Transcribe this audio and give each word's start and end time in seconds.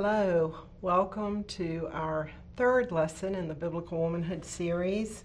Hello, 0.00 0.54
welcome 0.80 1.42
to 1.42 1.88
our 1.92 2.30
third 2.56 2.92
lesson 2.92 3.34
in 3.34 3.48
the 3.48 3.54
Biblical 3.54 3.98
Womanhood 3.98 4.44
series. 4.44 5.24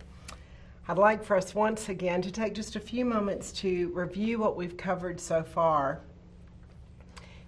I'd 0.88 0.98
like 0.98 1.24
for 1.24 1.38
us 1.38 1.54
once 1.54 1.90
again 1.90 2.24
to 2.24 2.32
take 2.32 2.56
just 2.56 2.76
a 2.76 2.80
few 2.80 3.06
moments 3.06 3.52
to 3.52 3.92
review 3.94 4.40
what 4.40 4.58
we've 4.58 4.76
covered 4.76 5.20
so 5.20 5.44
far. 5.44 6.02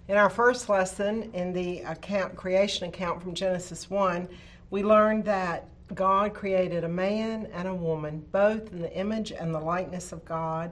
In 0.06 0.16
our 0.16 0.30
first 0.30 0.68
lesson, 0.68 1.32
in 1.34 1.52
the 1.52 1.80
account, 1.80 2.36
creation 2.36 2.88
account 2.88 3.20
from 3.20 3.34
Genesis 3.34 3.90
1, 3.90 4.28
we 4.70 4.84
learned 4.84 5.24
that 5.24 5.66
God 5.96 6.32
created 6.32 6.84
a 6.84 6.88
man 6.88 7.48
and 7.52 7.66
a 7.66 7.74
woman, 7.74 8.24
both 8.30 8.70
in 8.70 8.80
the 8.80 8.96
image 8.96 9.32
and 9.32 9.52
the 9.52 9.58
likeness 9.58 10.12
of 10.12 10.24
God, 10.24 10.70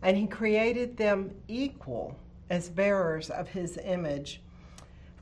and 0.00 0.16
He 0.16 0.26
created 0.26 0.96
them 0.96 1.30
equal 1.46 2.16
as 2.48 2.70
bearers 2.70 3.28
of 3.28 3.48
His 3.48 3.76
image. 3.84 4.40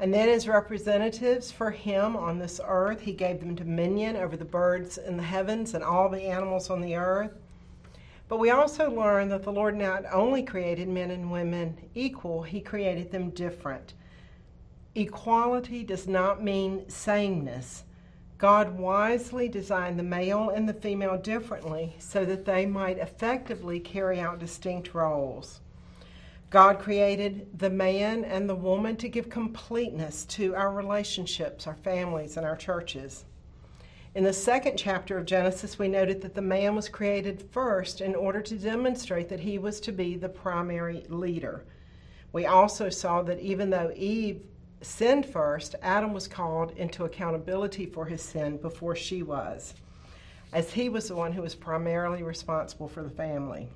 And 0.01 0.15
then, 0.15 0.29
as 0.29 0.47
representatives 0.47 1.51
for 1.51 1.73
Him 1.73 2.16
on 2.16 2.38
this 2.38 2.61
earth, 2.65 3.01
He 3.01 3.12
gave 3.12 3.41
them 3.41 3.55
dominion 3.55 4.16
over 4.16 4.37
the 4.37 4.45
birds 4.45 4.97
in 4.97 5.16
the 5.16 5.23
heavens 5.24 5.74
and 5.74 5.83
all 5.83 6.09
the 6.09 6.23
animals 6.23 6.71
on 6.71 6.80
the 6.80 6.95
earth. 6.95 7.33
But 8.29 8.38
we 8.38 8.51
also 8.51 8.91
learn 8.91 9.29
that 9.30 9.43
the 9.43 9.52
Lord 9.52 9.74
not 9.74 10.05
only 10.12 10.43
created 10.43 10.88
men 10.88 11.11
and 11.11 11.33
women 11.33 11.77
equal, 11.95 12.43
He 12.43 12.61
created 12.61 13.11
them 13.11 13.30
different. 13.30 13.95
Equality 14.95 15.83
does 15.83 16.07
not 16.07 16.45
mean 16.45 16.88
sameness. 16.88 17.85
God 18.37 18.79
wisely 18.79 19.49
designed 19.49 19.99
the 19.99 20.05
male 20.05 20.51
and 20.51 20.69
the 20.69 20.74
female 20.74 21.19
differently 21.19 21.96
so 21.99 22.24
that 22.24 22.45
they 22.45 22.66
might 22.66 22.99
effectively 22.99 23.80
carry 23.80 24.21
out 24.21 24.38
distinct 24.38 24.95
roles. 24.95 25.60
God 26.51 26.79
created 26.79 27.59
the 27.59 27.68
man 27.68 28.24
and 28.24 28.49
the 28.49 28.54
woman 28.54 28.96
to 28.96 29.09
give 29.09 29.29
completeness 29.29 30.24
to 30.27 30.54
our 30.54 30.73
relationships, 30.73 31.66
our 31.66 31.77
families, 31.77 32.38
and 32.38 32.46
our 32.46 32.57
churches. 32.57 33.27
In 34.15 34.24
the 34.24 34.32
second 34.32 34.79
chapter 34.79 35.19
of 35.19 35.26
Genesis, 35.26 35.79
we 35.79 35.88
noted 35.88 36.23
that 36.23 36.35
the 36.35 36.41
man 36.41 36.74
was 36.74 36.88
created 36.88 37.43
first 37.52 38.01
in 38.01 38.15
order 38.15 38.41
to 38.41 38.57
demonstrate 38.57 39.29
that 39.29 39.41
he 39.41 39.59
was 39.59 39.79
to 39.80 39.93
be 39.93 40.16
the 40.16 40.29
primary 40.30 41.04
leader. 41.10 41.65
We 42.32 42.46
also 42.46 42.88
saw 42.88 43.21
that 43.23 43.41
even 43.41 43.69
though 43.69 43.93
Eve 43.95 44.43
sinned 44.80 45.26
first, 45.26 45.74
Adam 45.82 46.15
was 46.15 46.26
called 46.26 46.71
into 46.79 47.04
accountability 47.04 47.85
for 47.85 48.07
his 48.07 48.23
sin 48.23 48.57
before 48.57 48.96
she 48.96 49.23
was, 49.23 49.74
as 50.54 50.73
he 50.73 50.88
was 50.88 51.09
the 51.09 51.16
one 51.16 51.32
who 51.32 51.43
was 51.43 51.54
primarily 51.54 52.23
responsible 52.23 52.88
for 52.88 53.02
the 53.02 53.10
family. 53.10 53.69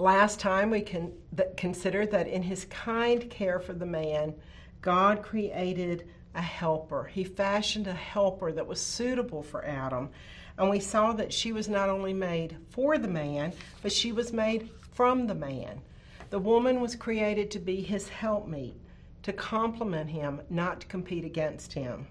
Last 0.00 0.40
time 0.40 0.70
we 0.70 0.80
can, 0.80 1.12
th- 1.36 1.50
considered 1.58 2.10
that 2.12 2.26
in 2.26 2.42
his 2.42 2.64
kind 2.70 3.28
care 3.28 3.60
for 3.60 3.74
the 3.74 3.84
man, 3.84 4.34
God 4.80 5.22
created 5.22 6.08
a 6.34 6.40
helper. 6.40 7.04
He 7.04 7.22
fashioned 7.22 7.86
a 7.86 7.92
helper 7.92 8.50
that 8.50 8.66
was 8.66 8.80
suitable 8.80 9.42
for 9.42 9.62
Adam. 9.62 10.08
And 10.56 10.70
we 10.70 10.80
saw 10.80 11.12
that 11.12 11.34
she 11.34 11.52
was 11.52 11.68
not 11.68 11.90
only 11.90 12.14
made 12.14 12.56
for 12.70 12.96
the 12.96 13.08
man, 13.08 13.52
but 13.82 13.92
she 13.92 14.10
was 14.10 14.32
made 14.32 14.70
from 14.90 15.26
the 15.26 15.34
man. 15.34 15.82
The 16.30 16.38
woman 16.38 16.80
was 16.80 16.96
created 16.96 17.50
to 17.50 17.58
be 17.58 17.82
his 17.82 18.08
helpmeet 18.08 18.80
to 19.24 19.34
complement 19.34 20.08
him, 20.08 20.40
not 20.48 20.80
to 20.80 20.86
compete 20.86 21.26
against 21.26 21.74
him. 21.74 22.06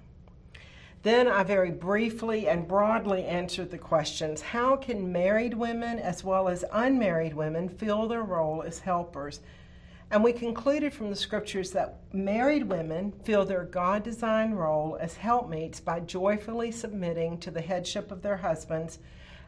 Then 1.02 1.30
I 1.30 1.44
very 1.44 1.72
briefly 1.72 2.50
and 2.50 2.68
broadly 2.68 3.24
answered 3.24 3.72
the 3.72 3.78
questions 3.78 4.42
how 4.42 4.76
can 4.76 5.14
married 5.14 5.54
women 5.54 5.98
as 5.98 6.26
well 6.26 6.50
as 6.50 6.66
unmarried 6.74 7.34
women 7.34 7.70
fill 7.70 8.10
their 8.10 8.24
role 8.24 8.64
as 8.64 8.80
helpers? 8.80 9.40
And 10.12 10.24
we 10.24 10.34
concluded 10.34 10.94
from 10.94 11.10
the 11.10 11.16
scriptures 11.16 11.72
that 11.72 12.00
married 12.12 12.64
women 12.64 13.14
fill 13.24 13.46
their 13.46 13.64
God 13.64 14.04
designed 14.04 14.60
role 14.60 14.98
as 15.00 15.16
helpmeets 15.16 15.80
by 15.80 16.02
joyfully 16.02 16.72
submitting 16.72 17.38
to 17.40 17.52
the 17.52 17.62
headship 17.62 18.12
of 18.12 18.22
their 18.22 18.38
husbands 18.38 19.00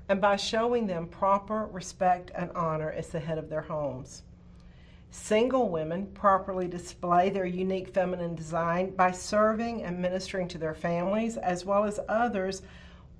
and 0.08 0.22
by 0.22 0.38
showing 0.38 0.88
them 0.88 1.08
proper 1.08 1.66
respect 1.66 2.32
and 2.34 2.52
honor 2.52 2.92
as 2.92 3.10
the 3.10 3.20
head 3.20 3.38
of 3.38 3.50
their 3.50 3.62
homes. 3.62 4.24
Single 5.14 5.68
women 5.68 6.08
properly 6.08 6.70
display 6.70 7.30
their 7.30 7.46
unique 7.46 7.94
feminine 7.94 8.34
design 8.34 8.96
by 8.96 9.12
serving 9.12 9.84
and 9.84 10.02
ministering 10.02 10.48
to 10.48 10.58
their 10.58 10.74
families 10.74 11.36
as 11.36 11.66
well 11.66 11.84
as 11.84 12.00
others 12.08 12.62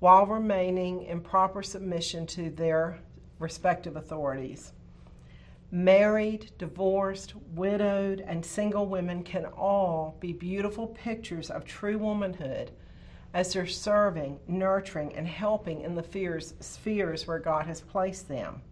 while 0.00 0.26
remaining 0.26 1.02
in 1.02 1.20
proper 1.20 1.62
submission 1.62 2.26
to 2.28 2.48
their 2.48 2.98
respective 3.38 3.96
authorities. 3.96 4.72
Married, 5.70 6.50
divorced, 6.56 7.34
widowed, 7.54 8.20
and 8.26 8.44
single 8.44 8.86
women 8.86 9.22
can 9.22 9.44
all 9.44 10.16
be 10.18 10.32
beautiful 10.32 10.86
pictures 10.88 11.50
of 11.50 11.64
true 11.64 11.98
womanhood 11.98 12.70
as 13.34 13.52
they're 13.52 13.66
serving, 13.66 14.40
nurturing, 14.48 15.14
and 15.14 15.28
helping 15.28 15.82
in 15.82 15.94
the 15.94 16.54
spheres 16.60 17.26
where 17.26 17.38
God 17.38 17.66
has 17.66 17.82
placed 17.82 18.28
them. 18.28 18.62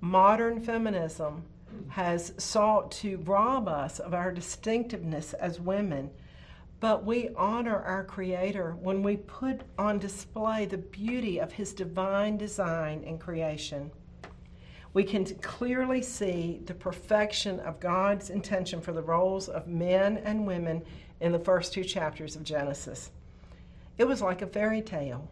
Modern 0.00 0.60
feminism 0.60 1.44
has 1.88 2.32
sought 2.38 2.90
to 2.92 3.18
rob 3.18 3.68
us 3.68 3.98
of 3.98 4.14
our 4.14 4.32
distinctiveness 4.32 5.32
as 5.34 5.60
women. 5.60 6.10
But 6.80 7.04
we 7.04 7.30
honor 7.36 7.78
our 7.82 8.04
Creator 8.04 8.76
when 8.80 9.02
we 9.02 9.16
put 9.16 9.62
on 9.78 9.98
display 9.98 10.64
the 10.64 10.78
beauty 10.78 11.38
of 11.38 11.52
His 11.52 11.74
divine 11.74 12.38
design 12.38 13.04
and 13.06 13.20
creation. 13.20 13.90
We 14.92 15.04
can 15.04 15.24
clearly 15.36 16.02
see 16.02 16.62
the 16.64 16.74
perfection 16.74 17.60
of 17.60 17.80
God's 17.80 18.30
intention 18.30 18.80
for 18.80 18.92
the 18.92 19.02
roles 19.02 19.48
of 19.48 19.68
men 19.68 20.18
and 20.18 20.46
women 20.46 20.82
in 21.20 21.32
the 21.32 21.38
first 21.38 21.72
two 21.72 21.84
chapters 21.84 22.34
of 22.34 22.42
Genesis. 22.42 23.10
It 23.98 24.04
was 24.04 24.22
like 24.22 24.42
a 24.42 24.46
fairy 24.46 24.82
tale. 24.82 25.28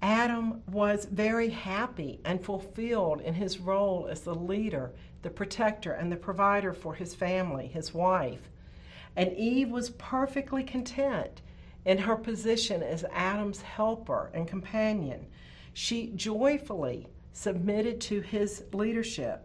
Adam 0.00 0.62
was 0.70 1.06
very 1.06 1.48
happy 1.48 2.20
and 2.24 2.42
fulfilled 2.42 3.20
in 3.20 3.34
his 3.34 3.58
role 3.58 4.06
as 4.08 4.20
the 4.20 4.34
leader 4.34 4.92
the 5.22 5.30
protector 5.30 5.92
and 5.92 6.10
the 6.10 6.16
provider 6.16 6.72
for 6.72 6.94
his 6.94 7.14
family, 7.14 7.66
his 7.66 7.92
wife. 7.92 8.50
And 9.16 9.32
Eve 9.36 9.70
was 9.70 9.90
perfectly 9.90 10.62
content 10.62 11.42
in 11.84 11.98
her 11.98 12.16
position 12.16 12.82
as 12.82 13.04
Adam's 13.12 13.62
helper 13.62 14.30
and 14.34 14.46
companion. 14.46 15.26
She 15.72 16.12
joyfully 16.14 17.08
submitted 17.32 18.00
to 18.02 18.20
his 18.20 18.64
leadership. 18.72 19.44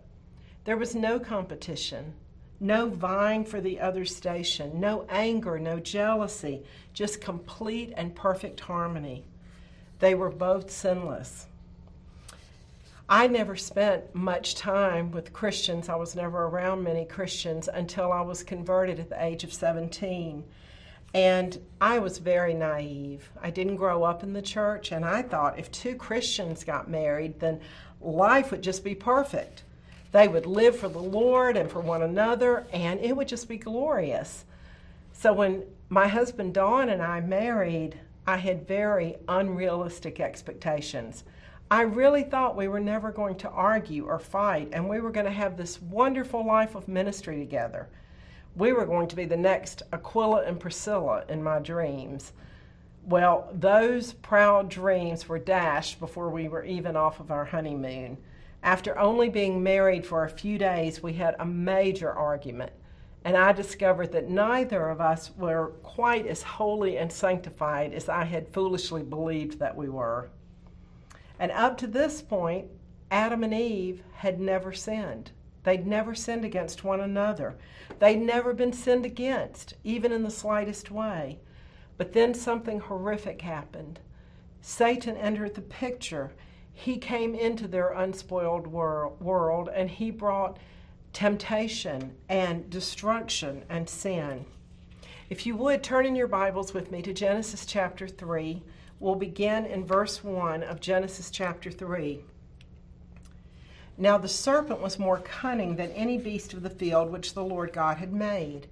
There 0.66 0.78
was 0.78 0.95
no 0.95 1.19
competition, 1.19 2.13
no 2.59 2.88
vying 2.89 3.45
for 3.45 3.62
the 3.62 3.79
other 3.79 4.06
station, 4.06 4.79
no 4.79 5.06
anger, 5.09 5.59
no 5.59 5.79
jealousy, 5.79 6.63
just 6.94 7.22
complete 7.22 7.94
and 7.97 8.16
perfect 8.16 8.59
harmony. 8.59 9.25
They 10.00 10.16
were 10.16 10.29
both 10.29 10.72
sinless. 10.72 11.47
I 13.09 13.28
never 13.28 13.56
spent 13.58 14.16
much 14.16 14.56
time 14.56 15.12
with 15.12 15.34
Christians. 15.34 15.90
I 15.90 15.96
was 15.96 16.16
never 16.16 16.46
around 16.46 16.84
many 16.84 17.06
Christians 17.06 17.68
until 17.68 18.12
I 18.12 18.22
was 18.22 18.44
converted 18.44 19.00
at 19.00 19.09
the 19.09 19.24
age 19.24 19.44
of 19.44 19.53
17. 19.53 20.44
And 21.13 21.59
I 21.81 22.00
was 22.00 22.18
very 22.18 22.53
naive. 22.53 23.30
I 23.42 23.50
didn't 23.50 23.75
grow 23.75 24.03
up 24.03 24.24
in 24.24 24.34
the 24.34 24.42
church, 24.42 24.92
and 24.92 25.06
I 25.06 25.22
thought 25.22 25.59
if 25.59 25.69
two 25.72 25.96
Christians 25.96 26.63
got 26.63 26.90
married, 26.90 27.40
then 27.40 27.59
life 28.02 28.52
would 28.52 28.63
just 28.63 28.84
be 28.84 28.96
perfect. 28.96 29.63
They 30.12 30.28
would 30.28 30.46
live 30.46 30.78
for 30.78 30.88
the 30.88 31.00
Lord 31.00 31.58
and 31.58 31.69
for 31.69 31.81
one 31.81 32.03
another, 32.03 32.66
and 32.72 33.00
it 33.00 33.16
would 33.16 33.28
just 33.28 33.50
be 33.50 33.58
glorious. 33.58 34.46
So 35.12 35.34
when 35.34 35.63
my 35.90 36.08
husband 36.08 36.53
Don 36.53 36.90
and 36.90 37.02
I 37.02 37.19
married, 37.19 38.00
I 38.25 38.38
had 38.38 38.68
very 38.68 39.18
unrealistic 39.28 40.19
expectations. 40.19 41.24
I 41.71 41.81
really 41.81 42.24
thought 42.24 42.56
we 42.56 42.68
were 42.68 42.80
never 42.80 43.12
going 43.12 43.36
to 43.38 43.50
argue 43.50 44.06
or 44.06 44.19
fight, 44.19 44.69
and 44.74 44.88
we 44.88 45.00
were 45.00 45.12
going 45.12 45.25
to 45.25 45.31
have 45.31 45.57
this 45.57 45.81
wonderful 45.81 46.45
life 46.45 46.75
of 46.75 46.88
ministry 46.88 47.39
together. 47.39 47.88
We 48.56 48.74
were 48.74 48.86
going 48.86 49.07
to 49.07 49.15
be 49.15 49.25
the 49.25 49.38
next 49.38 49.81
Aquila 49.92 50.44
and 50.44 50.60
Priscilla 50.60 51.24
in 51.27 51.42
my 51.42 51.60
dreams. 51.60 52.33
Well, 53.06 53.50
those 53.54 54.13
proud 54.13 54.69
dreams 54.69 55.27
were 55.27 55.39
dashed 55.39 56.00
before 56.00 56.30
we 56.30 56.48
were 56.48 56.63
even 56.63 56.95
off 56.95 57.19
of 57.19 57.31
our 57.31 57.45
honeymoon. 57.45 58.18
After 58.62 58.98
only 58.98 59.27
being 59.27 59.62
married 59.62 60.06
for 60.06 60.24
a 60.24 60.30
few 60.30 60.57
days, 60.57 61.04
we 61.04 61.13
had 61.13 61.36
a 61.39 61.45
major 61.45 62.12
argument, 62.12 62.71
and 63.25 63.36
I 63.36 63.51
discovered 63.51 64.12
that 64.12 64.30
neither 64.30 64.89
of 64.89 65.01
us 65.01 65.31
were 65.36 65.74
quite 65.83 66.27
as 66.27 66.44
holy 66.44 66.98
and 66.98 67.12
sanctified 67.12 67.94
as 67.94 68.07
I 68.07 68.24
had 68.24 68.48
foolishly 68.54 69.04
believed 69.04 69.60
that 69.60 69.75
we 69.75 69.89
were. 69.89 70.30
And 71.39 71.51
up 71.51 71.77
to 71.80 71.88
this 71.88 72.21
point, 72.21 72.68
Adam 73.12 73.44
and 73.44 73.53
Eve 73.53 74.03
had 74.13 74.39
never 74.39 74.71
sinned. 74.71 75.31
They'd 75.63 75.88
never 75.88 76.13
sinned 76.13 76.44
against 76.44 76.83
one 76.83 77.00
another. 77.00 77.56
They'd 78.00 78.21
never 78.21 78.53
been 78.53 78.74
sinned 78.74 79.06
against, 79.06 79.75
even 79.83 80.12
in 80.12 80.24
the 80.24 80.31
slightest 80.31 80.91
way. 80.91 81.39
But 81.97 82.13
then 82.13 82.33
something 82.33 82.80
horrific 82.80 83.41
happened. 83.41 84.00
Satan 84.62 85.15
entered 85.18 85.56
the 85.56 85.62
picture. 85.62 86.31
He 86.74 86.97
came 86.97 87.36
into 87.36 87.68
their 87.68 87.91
unspoiled 87.91 88.68
wor- 88.68 89.13
world 89.19 89.69
and 89.74 89.89
he 89.89 90.09
brought 90.12 90.57
temptation 91.13 92.15
and 92.27 92.69
destruction 92.69 93.63
and 93.69 93.88
sin. 93.88 94.45
If 95.29 95.45
you 95.45 95.56
would, 95.56 95.83
turn 95.83 96.06
in 96.06 96.15
your 96.15 96.27
Bibles 96.27 96.74
with 96.74 96.91
me 96.91 97.01
to 97.03 97.13
Genesis 97.13 97.65
chapter 97.65 98.07
3. 98.07 98.63
We'll 99.03 99.15
begin 99.15 99.65
in 99.65 99.83
verse 99.83 100.23
1 100.23 100.63
of 100.63 100.79
Genesis 100.79 101.29
chapter 101.29 101.69
3. 101.69 102.23
Now 103.97 104.17
the 104.17 104.29
serpent 104.29 104.79
was 104.79 104.97
more 104.97 105.19
cunning 105.19 105.75
than 105.75 105.91
any 105.91 106.17
beast 106.17 106.53
of 106.53 106.63
the 106.63 106.69
field 106.69 107.11
which 107.11 107.33
the 107.33 107.44
Lord 107.44 107.73
God 107.73 107.97
had 107.97 108.13
made. 108.13 108.67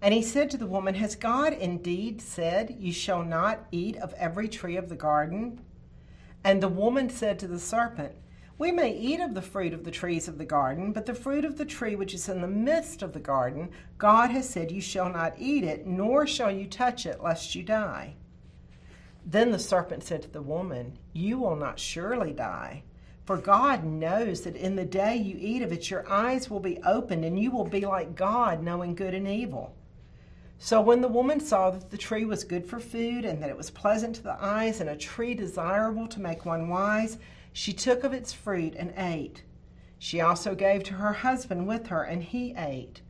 And 0.00 0.14
he 0.14 0.22
said 0.22 0.52
to 0.52 0.56
the 0.56 0.68
woman, 0.68 0.94
Has 0.94 1.16
God 1.16 1.52
indeed 1.52 2.22
said, 2.22 2.76
You 2.78 2.92
shall 2.92 3.24
not 3.24 3.66
eat 3.72 3.96
of 3.96 4.14
every 4.14 4.46
tree 4.46 4.76
of 4.76 4.88
the 4.88 4.94
garden? 4.94 5.58
And 6.44 6.62
the 6.62 6.68
woman 6.68 7.10
said 7.10 7.40
to 7.40 7.48
the 7.48 7.58
serpent, 7.58 8.14
we 8.58 8.70
may 8.70 8.96
eat 8.96 9.18
of 9.18 9.34
the 9.34 9.42
fruit 9.42 9.72
of 9.72 9.82
the 9.82 9.90
trees 9.90 10.28
of 10.28 10.38
the 10.38 10.44
garden, 10.44 10.92
but 10.92 11.06
the 11.06 11.14
fruit 11.14 11.44
of 11.44 11.58
the 11.58 11.64
tree 11.64 11.96
which 11.96 12.14
is 12.14 12.28
in 12.28 12.40
the 12.40 12.46
midst 12.46 13.02
of 13.02 13.14
the 13.14 13.18
garden, 13.18 13.70
God 13.98 14.30
has 14.30 14.48
said, 14.48 14.70
You 14.70 14.80
shall 14.80 15.12
not 15.12 15.34
eat 15.38 15.64
it, 15.64 15.88
nor 15.88 16.24
shall 16.24 16.52
you 16.52 16.66
touch 16.66 17.04
it, 17.04 17.20
lest 17.20 17.56
you 17.56 17.64
die. 17.64 18.14
Then 19.24 19.52
the 19.52 19.58
serpent 19.58 20.02
said 20.04 20.22
to 20.22 20.30
the 20.30 20.42
woman, 20.42 20.98
You 21.12 21.38
will 21.38 21.56
not 21.56 21.78
surely 21.78 22.32
die. 22.32 22.82
For 23.24 23.36
God 23.36 23.84
knows 23.84 24.40
that 24.42 24.56
in 24.56 24.74
the 24.74 24.84
day 24.84 25.16
you 25.16 25.36
eat 25.38 25.62
of 25.62 25.72
it, 25.72 25.90
your 25.90 26.08
eyes 26.10 26.50
will 26.50 26.60
be 26.60 26.82
opened, 26.82 27.24
and 27.24 27.38
you 27.38 27.52
will 27.52 27.66
be 27.66 27.86
like 27.86 28.16
God, 28.16 28.62
knowing 28.62 28.96
good 28.96 29.14
and 29.14 29.28
evil. 29.28 29.76
So 30.58 30.80
when 30.80 31.00
the 31.00 31.08
woman 31.08 31.38
saw 31.38 31.70
that 31.70 31.90
the 31.90 31.96
tree 31.96 32.24
was 32.24 32.42
good 32.42 32.66
for 32.66 32.80
food, 32.80 33.24
and 33.24 33.40
that 33.42 33.50
it 33.50 33.56
was 33.56 33.70
pleasant 33.70 34.16
to 34.16 34.22
the 34.22 34.36
eyes, 34.42 34.80
and 34.80 34.90
a 34.90 34.96
tree 34.96 35.34
desirable 35.34 36.08
to 36.08 36.20
make 36.20 36.44
one 36.44 36.68
wise, 36.68 37.18
she 37.52 37.72
took 37.72 38.02
of 38.02 38.12
its 38.12 38.32
fruit 38.32 38.74
and 38.76 38.92
ate. 38.96 39.44
She 39.98 40.20
also 40.20 40.56
gave 40.56 40.82
to 40.84 40.94
her 40.94 41.12
husband 41.12 41.68
with 41.68 41.86
her, 41.86 42.02
and 42.02 42.24
he 42.24 42.54
ate. 42.56 43.02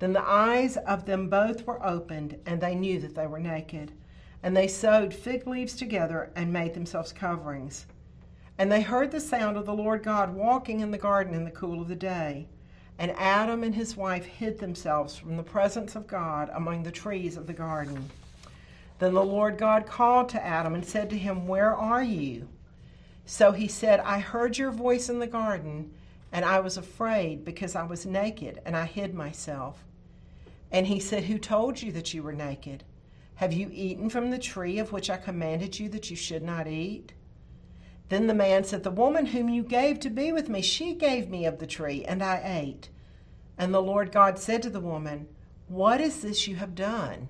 Then 0.00 0.12
the 0.12 0.28
eyes 0.28 0.76
of 0.76 1.06
them 1.06 1.30
both 1.30 1.66
were 1.66 1.84
opened, 1.84 2.38
and 2.44 2.60
they 2.60 2.74
knew 2.74 3.00
that 3.00 3.14
they 3.14 3.26
were 3.26 3.38
naked. 3.40 3.92
And 4.46 4.56
they 4.56 4.68
sewed 4.68 5.12
fig 5.12 5.44
leaves 5.48 5.74
together 5.74 6.30
and 6.36 6.52
made 6.52 6.72
themselves 6.72 7.12
coverings. 7.12 7.84
And 8.58 8.70
they 8.70 8.80
heard 8.80 9.10
the 9.10 9.18
sound 9.18 9.56
of 9.56 9.66
the 9.66 9.74
Lord 9.74 10.04
God 10.04 10.32
walking 10.32 10.78
in 10.78 10.92
the 10.92 10.98
garden 10.98 11.34
in 11.34 11.42
the 11.42 11.50
cool 11.50 11.82
of 11.82 11.88
the 11.88 11.96
day. 11.96 12.46
And 12.96 13.10
Adam 13.18 13.64
and 13.64 13.74
his 13.74 13.96
wife 13.96 14.24
hid 14.24 14.60
themselves 14.60 15.16
from 15.16 15.36
the 15.36 15.42
presence 15.42 15.96
of 15.96 16.06
God 16.06 16.48
among 16.54 16.84
the 16.84 16.92
trees 16.92 17.36
of 17.36 17.48
the 17.48 17.52
garden. 17.52 18.08
Then 19.00 19.14
the 19.14 19.24
Lord 19.24 19.58
God 19.58 19.84
called 19.84 20.28
to 20.28 20.46
Adam 20.46 20.76
and 20.76 20.86
said 20.86 21.10
to 21.10 21.18
him, 21.18 21.48
Where 21.48 21.74
are 21.74 22.04
you? 22.04 22.46
So 23.24 23.50
he 23.50 23.66
said, 23.66 23.98
I 23.98 24.20
heard 24.20 24.56
your 24.56 24.70
voice 24.70 25.08
in 25.08 25.18
the 25.18 25.26
garden, 25.26 25.90
and 26.30 26.44
I 26.44 26.60
was 26.60 26.76
afraid 26.76 27.44
because 27.44 27.74
I 27.74 27.82
was 27.82 28.06
naked, 28.06 28.60
and 28.64 28.76
I 28.76 28.84
hid 28.84 29.12
myself. 29.12 29.82
And 30.70 30.86
he 30.86 31.00
said, 31.00 31.24
Who 31.24 31.36
told 31.36 31.82
you 31.82 31.90
that 31.90 32.14
you 32.14 32.22
were 32.22 32.32
naked? 32.32 32.84
Have 33.36 33.52
you 33.52 33.70
eaten 33.70 34.08
from 34.08 34.30
the 34.30 34.38
tree 34.38 34.78
of 34.78 34.92
which 34.92 35.10
I 35.10 35.18
commanded 35.18 35.78
you 35.78 35.90
that 35.90 36.10
you 36.10 36.16
should 36.16 36.42
not 36.42 36.66
eat? 36.66 37.12
Then 38.08 38.28
the 38.28 38.34
man 38.34 38.64
said, 38.64 38.82
The 38.82 38.90
woman 38.90 39.26
whom 39.26 39.50
you 39.50 39.62
gave 39.62 40.00
to 40.00 40.10
be 40.10 40.32
with 40.32 40.48
me, 40.48 40.62
she 40.62 40.94
gave 40.94 41.28
me 41.28 41.44
of 41.44 41.58
the 41.58 41.66
tree, 41.66 42.02
and 42.04 42.22
I 42.22 42.40
ate. 42.42 42.88
And 43.58 43.74
the 43.74 43.82
Lord 43.82 44.10
God 44.10 44.38
said 44.38 44.62
to 44.62 44.70
the 44.70 44.80
woman, 44.80 45.28
What 45.68 46.00
is 46.00 46.22
this 46.22 46.48
you 46.48 46.56
have 46.56 46.74
done? 46.74 47.28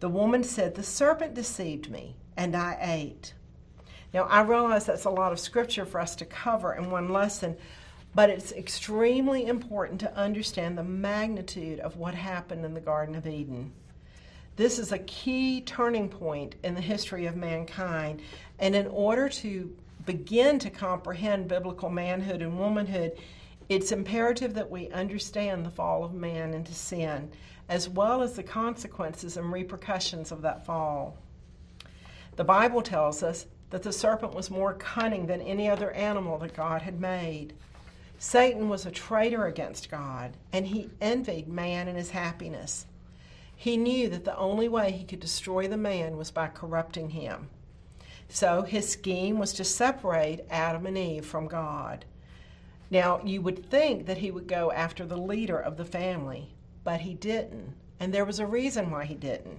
The 0.00 0.08
woman 0.08 0.42
said, 0.42 0.74
The 0.74 0.82
serpent 0.82 1.34
deceived 1.34 1.90
me, 1.90 2.16
and 2.36 2.56
I 2.56 2.76
ate. 2.80 3.34
Now, 4.12 4.24
I 4.24 4.42
realize 4.42 4.84
that's 4.84 5.04
a 5.04 5.10
lot 5.10 5.30
of 5.30 5.38
scripture 5.38 5.86
for 5.86 6.00
us 6.00 6.16
to 6.16 6.24
cover 6.24 6.74
in 6.74 6.90
one 6.90 7.08
lesson, 7.08 7.56
but 8.16 8.30
it's 8.30 8.50
extremely 8.50 9.46
important 9.46 10.00
to 10.00 10.16
understand 10.16 10.76
the 10.76 10.82
magnitude 10.82 11.78
of 11.78 11.96
what 11.96 12.14
happened 12.14 12.64
in 12.64 12.74
the 12.74 12.80
Garden 12.80 13.14
of 13.14 13.26
Eden. 13.26 13.72
This 14.56 14.78
is 14.78 14.90
a 14.90 14.98
key 14.98 15.60
turning 15.60 16.08
point 16.08 16.54
in 16.64 16.74
the 16.74 16.80
history 16.80 17.26
of 17.26 17.36
mankind, 17.36 18.22
and 18.58 18.74
in 18.74 18.86
order 18.86 19.28
to 19.28 19.76
begin 20.06 20.58
to 20.60 20.70
comprehend 20.70 21.46
biblical 21.48 21.90
manhood 21.90 22.40
and 22.40 22.58
womanhood, 22.58 23.12
it's 23.68 23.92
imperative 23.92 24.54
that 24.54 24.70
we 24.70 24.88
understand 24.90 25.66
the 25.66 25.70
fall 25.70 26.04
of 26.04 26.14
man 26.14 26.54
into 26.54 26.72
sin, 26.72 27.30
as 27.68 27.88
well 27.88 28.22
as 28.22 28.32
the 28.34 28.42
consequences 28.42 29.36
and 29.36 29.52
repercussions 29.52 30.32
of 30.32 30.40
that 30.42 30.64
fall. 30.64 31.18
The 32.36 32.44
Bible 32.44 32.80
tells 32.80 33.22
us 33.22 33.46
that 33.70 33.82
the 33.82 33.92
serpent 33.92 34.34
was 34.34 34.50
more 34.50 34.74
cunning 34.74 35.26
than 35.26 35.42
any 35.42 35.68
other 35.68 35.90
animal 35.90 36.38
that 36.38 36.54
God 36.54 36.80
had 36.80 37.00
made. 37.00 37.52
Satan 38.18 38.70
was 38.70 38.86
a 38.86 38.90
traitor 38.90 39.46
against 39.46 39.90
God, 39.90 40.34
and 40.52 40.66
he 40.66 40.88
envied 41.00 41.48
man 41.48 41.88
and 41.88 41.98
his 41.98 42.10
happiness. 42.10 42.86
He 43.56 43.76
knew 43.76 44.08
that 44.10 44.24
the 44.24 44.36
only 44.36 44.68
way 44.68 44.92
he 44.92 45.04
could 45.04 45.18
destroy 45.18 45.66
the 45.66 45.78
man 45.78 46.16
was 46.16 46.30
by 46.30 46.48
corrupting 46.48 47.10
him. 47.10 47.48
So 48.28 48.62
his 48.62 48.88
scheme 48.88 49.38
was 49.38 49.52
to 49.54 49.64
separate 49.64 50.44
Adam 50.50 50.86
and 50.86 50.98
Eve 50.98 51.24
from 51.24 51.48
God. 51.48 52.04
Now, 52.90 53.20
you 53.24 53.40
would 53.42 53.68
think 53.68 54.06
that 54.06 54.18
he 54.18 54.30
would 54.30 54.46
go 54.46 54.70
after 54.70 55.04
the 55.04 55.16
leader 55.16 55.58
of 55.58 55.76
the 55.76 55.84
family, 55.84 56.54
but 56.84 57.00
he 57.00 57.14
didn't. 57.14 57.74
And 57.98 58.12
there 58.12 58.24
was 58.24 58.38
a 58.38 58.46
reason 58.46 58.90
why 58.90 59.06
he 59.06 59.14
didn't. 59.14 59.58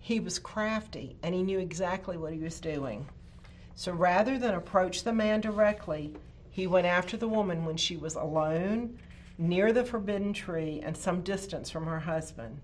He 0.00 0.20
was 0.20 0.38
crafty 0.38 1.16
and 1.22 1.34
he 1.34 1.42
knew 1.42 1.58
exactly 1.58 2.16
what 2.16 2.32
he 2.32 2.38
was 2.38 2.58
doing. 2.60 3.06
So 3.74 3.92
rather 3.92 4.38
than 4.38 4.54
approach 4.54 5.02
the 5.02 5.12
man 5.12 5.40
directly, 5.40 6.14
he 6.50 6.66
went 6.66 6.86
after 6.86 7.16
the 7.16 7.28
woman 7.28 7.64
when 7.64 7.76
she 7.76 7.96
was 7.96 8.14
alone, 8.14 8.98
near 9.36 9.72
the 9.72 9.84
forbidden 9.84 10.32
tree, 10.32 10.80
and 10.84 10.96
some 10.96 11.22
distance 11.22 11.68
from 11.68 11.86
her 11.86 12.00
husband. 12.00 12.60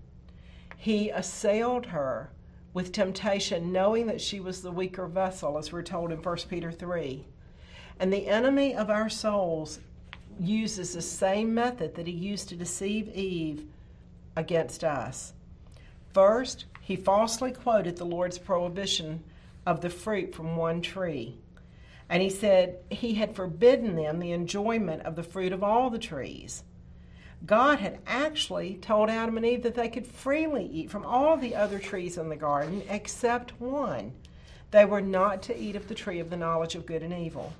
He 0.81 1.11
assailed 1.11 1.85
her 1.85 2.31
with 2.73 2.91
temptation, 2.91 3.71
knowing 3.71 4.07
that 4.07 4.19
she 4.19 4.39
was 4.39 4.63
the 4.63 4.71
weaker 4.71 5.05
vessel, 5.05 5.59
as 5.59 5.71
we're 5.71 5.83
told 5.83 6.11
in 6.11 6.23
1 6.23 6.37
Peter 6.49 6.71
3. 6.71 7.23
And 7.99 8.11
the 8.11 8.25
enemy 8.25 8.73
of 8.73 8.89
our 8.89 9.07
souls 9.07 9.79
uses 10.39 10.95
the 10.95 11.01
same 11.03 11.53
method 11.53 11.93
that 11.93 12.07
he 12.07 12.13
used 12.13 12.49
to 12.49 12.55
deceive 12.55 13.09
Eve 13.09 13.67
against 14.35 14.83
us. 14.83 15.33
First, 16.15 16.65
he 16.81 16.95
falsely 16.95 17.51
quoted 17.51 17.97
the 17.97 18.05
Lord's 18.05 18.39
prohibition 18.39 19.23
of 19.67 19.81
the 19.81 19.89
fruit 19.91 20.33
from 20.33 20.55
one 20.55 20.81
tree. 20.81 21.37
And 22.09 22.23
he 22.23 22.29
said 22.31 22.79
he 22.89 23.13
had 23.13 23.35
forbidden 23.35 23.95
them 23.95 24.17
the 24.17 24.31
enjoyment 24.31 25.03
of 25.03 25.15
the 25.15 25.21
fruit 25.21 25.53
of 25.53 25.63
all 25.63 25.91
the 25.91 25.99
trees. 25.99 26.63
God 27.45 27.79
had 27.79 27.99
actually 28.05 28.75
told 28.75 29.09
Adam 29.09 29.37
and 29.37 29.45
Eve 29.45 29.63
that 29.63 29.75
they 29.75 29.89
could 29.89 30.05
freely 30.05 30.65
eat 30.65 30.91
from 30.91 31.05
all 31.05 31.37
the 31.37 31.55
other 31.55 31.79
trees 31.79 32.17
in 32.17 32.29
the 32.29 32.35
garden 32.35 32.83
except 32.89 33.59
one. 33.59 34.13
They 34.69 34.85
were 34.85 35.01
not 35.01 35.41
to 35.43 35.57
eat 35.57 35.75
of 35.75 35.87
the 35.87 35.95
tree 35.95 36.19
of 36.19 36.29
the 36.29 36.37
knowledge 36.37 36.75
of 36.75 36.85
good 36.85 37.03
and 37.03 37.13
evil. 37.13 37.53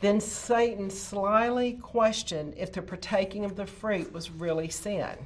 Then 0.00 0.20
Satan 0.20 0.90
slyly 0.90 1.74
questioned 1.74 2.54
if 2.56 2.72
the 2.72 2.82
partaking 2.82 3.44
of 3.44 3.56
the 3.56 3.66
fruit 3.66 4.12
was 4.12 4.30
really 4.30 4.68
sin. 4.68 5.16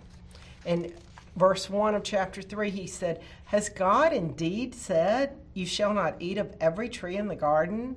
In 0.67 0.93
verse 1.37 1.71
1 1.71 1.95
of 1.95 2.03
chapter 2.03 2.43
3, 2.43 2.71
he 2.71 2.87
said, 2.87 3.21
Has 3.47 3.69
God 3.69 4.13
indeed 4.13 4.75
said, 4.75 5.37
you 5.59 5.67
shall 5.67 5.93
not 5.93 6.15
eat 6.21 6.39
of 6.39 6.55
every 6.61 6.89
tree 6.89 7.17
in 7.17 7.27
the 7.27 7.35
garden. 7.35 7.97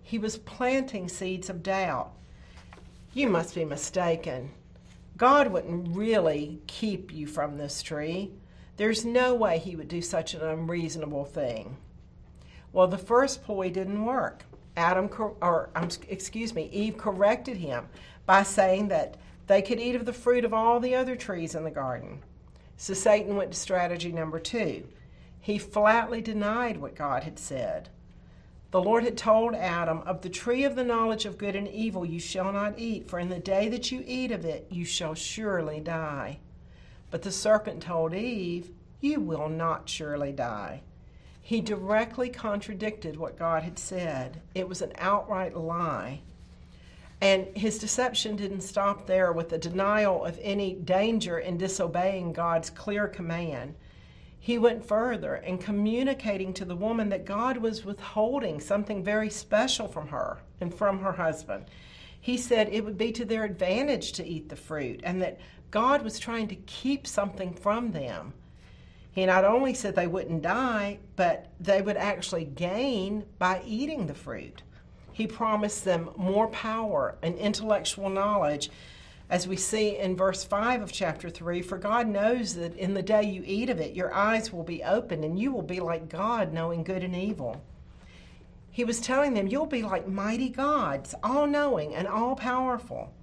He 0.00 0.16
was 0.16 0.38
planting 0.38 1.08
seeds 1.08 1.50
of 1.50 1.60
doubt. 1.60 2.12
You 3.12 3.28
must 3.28 3.56
be 3.56 3.64
mistaken. 3.64 4.52
God 5.16 5.48
wouldn't 5.48 5.96
really 5.96 6.60
keep 6.66 7.12
you 7.12 7.26
from 7.26 7.56
this 7.56 7.82
tree. 7.82 8.32
There's 8.76 9.04
no 9.04 9.34
way 9.34 9.58
he 9.58 9.76
would 9.76 9.88
do 9.88 10.02
such 10.02 10.34
an 10.34 10.42
unreasonable 10.42 11.24
thing. 11.24 11.76
Well, 12.72 12.88
the 12.88 12.98
first 12.98 13.44
ploy 13.44 13.70
didn't 13.70 14.04
work. 14.04 14.44
Adam, 14.76 15.08
or 15.40 15.70
excuse 16.08 16.52
me, 16.52 16.68
Eve 16.72 16.98
corrected 16.98 17.58
him 17.58 17.86
by 18.26 18.42
saying 18.42 18.88
that 18.88 19.16
they 19.46 19.62
could 19.62 19.78
eat 19.78 19.94
of 19.94 20.04
the 20.04 20.12
fruit 20.12 20.44
of 20.44 20.52
all 20.52 20.80
the 20.80 20.96
other 20.96 21.14
trees 21.14 21.54
in 21.54 21.62
the 21.62 21.70
garden. 21.70 22.22
So 22.76 22.92
Satan 22.92 23.36
went 23.36 23.52
to 23.52 23.58
strategy 23.58 24.10
number 24.10 24.40
two. 24.40 24.88
He 25.38 25.58
flatly 25.58 26.20
denied 26.20 26.78
what 26.78 26.96
God 26.96 27.22
had 27.22 27.38
said. 27.38 27.90
The 28.74 28.82
Lord 28.82 29.04
had 29.04 29.16
told 29.16 29.54
Adam, 29.54 30.00
Of 30.00 30.22
the 30.22 30.28
tree 30.28 30.64
of 30.64 30.74
the 30.74 30.82
knowledge 30.82 31.26
of 31.26 31.38
good 31.38 31.54
and 31.54 31.68
evil 31.68 32.04
you 32.04 32.18
shall 32.18 32.50
not 32.50 32.76
eat, 32.76 33.08
for 33.08 33.20
in 33.20 33.28
the 33.28 33.38
day 33.38 33.68
that 33.68 33.92
you 33.92 34.02
eat 34.04 34.32
of 34.32 34.44
it 34.44 34.66
you 34.68 34.84
shall 34.84 35.14
surely 35.14 35.78
die. 35.78 36.40
But 37.08 37.22
the 37.22 37.30
serpent 37.30 37.84
told 37.84 38.12
Eve, 38.14 38.72
You 39.00 39.20
will 39.20 39.48
not 39.48 39.88
surely 39.88 40.32
die. 40.32 40.82
He 41.40 41.60
directly 41.60 42.28
contradicted 42.28 43.16
what 43.16 43.38
God 43.38 43.62
had 43.62 43.78
said. 43.78 44.42
It 44.56 44.68
was 44.68 44.82
an 44.82 44.92
outright 44.98 45.56
lie. 45.56 46.22
And 47.20 47.56
his 47.56 47.78
deception 47.78 48.34
didn't 48.34 48.62
stop 48.62 49.06
there 49.06 49.30
with 49.32 49.50
the 49.50 49.58
denial 49.58 50.24
of 50.24 50.36
any 50.42 50.74
danger 50.74 51.38
in 51.38 51.58
disobeying 51.58 52.32
God's 52.32 52.70
clear 52.70 53.06
command. 53.06 53.76
He 54.44 54.58
went 54.58 54.84
further 54.84 55.36
in 55.36 55.56
communicating 55.56 56.52
to 56.52 56.66
the 56.66 56.76
woman 56.76 57.08
that 57.08 57.24
God 57.24 57.56
was 57.56 57.86
withholding 57.86 58.60
something 58.60 59.02
very 59.02 59.30
special 59.30 59.88
from 59.88 60.08
her 60.08 60.36
and 60.60 60.72
from 60.74 60.98
her 60.98 61.12
husband. 61.12 61.64
He 62.20 62.36
said 62.36 62.68
it 62.68 62.84
would 62.84 62.98
be 62.98 63.10
to 63.12 63.24
their 63.24 63.44
advantage 63.44 64.12
to 64.12 64.26
eat 64.26 64.50
the 64.50 64.56
fruit 64.56 65.00
and 65.02 65.22
that 65.22 65.40
God 65.70 66.02
was 66.02 66.18
trying 66.18 66.48
to 66.48 66.56
keep 66.56 67.06
something 67.06 67.54
from 67.54 67.92
them. 67.92 68.34
He 69.12 69.24
not 69.24 69.46
only 69.46 69.72
said 69.72 69.96
they 69.96 70.06
wouldn't 70.06 70.42
die, 70.42 70.98
but 71.16 71.50
they 71.58 71.80
would 71.80 71.96
actually 71.96 72.44
gain 72.44 73.24
by 73.38 73.62
eating 73.64 74.06
the 74.06 74.14
fruit. 74.14 74.62
He 75.10 75.26
promised 75.26 75.86
them 75.86 76.10
more 76.18 76.48
power 76.48 77.16
and 77.22 77.34
intellectual 77.36 78.10
knowledge, 78.10 78.68
as 79.30 79.48
we 79.48 79.56
see 79.56 79.96
in 79.96 80.16
verse 80.16 80.44
5 80.44 80.82
of 80.82 80.92
chapter 80.92 81.30
3 81.30 81.62
For 81.62 81.78
God 81.78 82.06
knows 82.08 82.54
that 82.54 82.76
in 82.76 82.94
the 82.94 83.02
day 83.02 83.22
you 83.22 83.42
eat 83.46 83.70
of 83.70 83.80
it, 83.80 83.94
your 83.94 84.12
eyes 84.12 84.52
will 84.52 84.62
be 84.62 84.84
opened, 84.84 85.24
and 85.24 85.38
you 85.38 85.50
will 85.52 85.62
be 85.62 85.80
like 85.80 86.08
God, 86.08 86.52
knowing 86.52 86.84
good 86.84 87.02
and 87.02 87.16
evil. 87.16 87.62
He 88.70 88.84
was 88.84 89.00
telling 89.00 89.34
them, 89.34 89.46
You'll 89.46 89.66
be 89.66 89.82
like 89.82 90.08
mighty 90.08 90.48
gods, 90.48 91.14
all 91.22 91.46
knowing 91.46 91.94
and 91.94 92.08
all 92.08 92.34
powerful. 92.36 93.14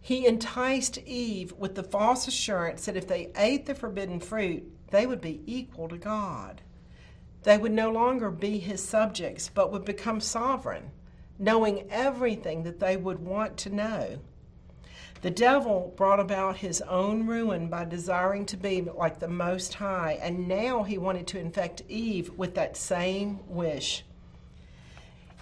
He 0.00 0.26
enticed 0.26 0.98
Eve 0.98 1.52
with 1.52 1.74
the 1.74 1.82
false 1.82 2.26
assurance 2.26 2.86
that 2.86 2.96
if 2.96 3.06
they 3.06 3.30
ate 3.36 3.66
the 3.66 3.74
forbidden 3.74 4.18
fruit, 4.18 4.64
they 4.90 5.06
would 5.06 5.20
be 5.20 5.42
equal 5.46 5.88
to 5.88 5.98
God. 5.98 6.62
They 7.42 7.58
would 7.58 7.72
no 7.72 7.90
longer 7.90 8.30
be 8.30 8.58
his 8.58 8.82
subjects, 8.82 9.50
but 9.52 9.70
would 9.70 9.84
become 9.84 10.20
sovereign, 10.20 10.90
knowing 11.38 11.86
everything 11.90 12.62
that 12.64 12.80
they 12.80 12.96
would 12.96 13.18
want 13.18 13.56
to 13.58 13.70
know. 13.70 14.18
The 15.22 15.30
devil 15.30 15.92
brought 15.96 16.18
about 16.18 16.56
his 16.56 16.80
own 16.80 17.26
ruin 17.26 17.68
by 17.68 17.84
desiring 17.84 18.46
to 18.46 18.56
be 18.56 18.80
like 18.80 19.18
the 19.18 19.28
Most 19.28 19.74
High, 19.74 20.18
and 20.22 20.48
now 20.48 20.82
he 20.82 20.96
wanted 20.96 21.26
to 21.28 21.38
infect 21.38 21.82
Eve 21.90 22.30
with 22.38 22.54
that 22.54 22.74
same 22.74 23.40
wish. 23.46 24.02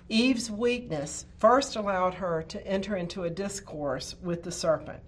Eve's 0.09 0.51
weakness 0.51 1.27
first 1.37 1.77
allowed 1.77 2.15
her 2.15 2.43
to 2.49 2.67
enter 2.67 2.97
into 2.97 3.23
a 3.23 3.31
discourse 3.31 4.17
with 4.21 4.43
the 4.43 4.51
serpent. 4.51 5.01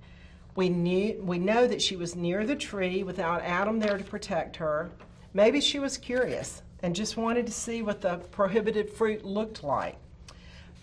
We, 0.55 0.69
knew, 0.69 1.21
we 1.21 1.39
know 1.39 1.67
that 1.67 1.83
she 1.83 1.97
was 1.97 2.15
near 2.15 2.47
the 2.47 2.55
tree 2.55 3.03
without 3.03 3.43
Adam 3.43 3.81
there 3.81 3.99
to 3.99 4.05
protect 4.05 4.57
her. 4.57 4.93
Maybe 5.35 5.61
she 5.61 5.81
was 5.81 5.99
curious 5.99 6.63
and 6.83 6.95
just 6.95 7.17
wanted 7.17 7.47
to 7.47 7.53
see 7.53 7.83
what 7.83 8.03
the 8.03 8.19
prohibited 8.31 8.89
fruit 8.89 9.25
looked 9.25 9.65
like. 9.65 9.97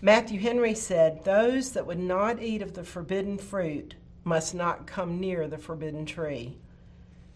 Matthew 0.01 0.39
Henry 0.39 0.73
said, 0.75 1.23
Those 1.23 1.71
that 1.71 1.87
would 1.87 1.99
not 1.99 2.41
eat 2.41 2.61
of 2.61 2.73
the 2.73 2.83
forbidden 2.83 3.37
fruit 3.37 3.95
must 4.23 4.53
not 4.53 4.87
come 4.87 5.19
near 5.19 5.47
the 5.47 5.57
forbidden 5.57 6.05
tree. 6.05 6.57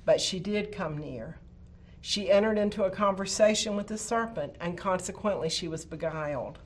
But 0.06 0.22
she 0.22 0.40
did 0.40 0.72
come 0.72 0.98
near. 0.98 1.38
She 2.02 2.32
entered 2.32 2.58
into 2.58 2.84
a 2.84 2.92
conversation 2.92 3.76
with 3.76 3.88
the 3.88 3.98
serpent, 3.98 4.56
and 4.60 4.78
consequently 4.78 5.50
she 5.50 5.68
was 5.68 5.86
beguiled. 5.86 6.60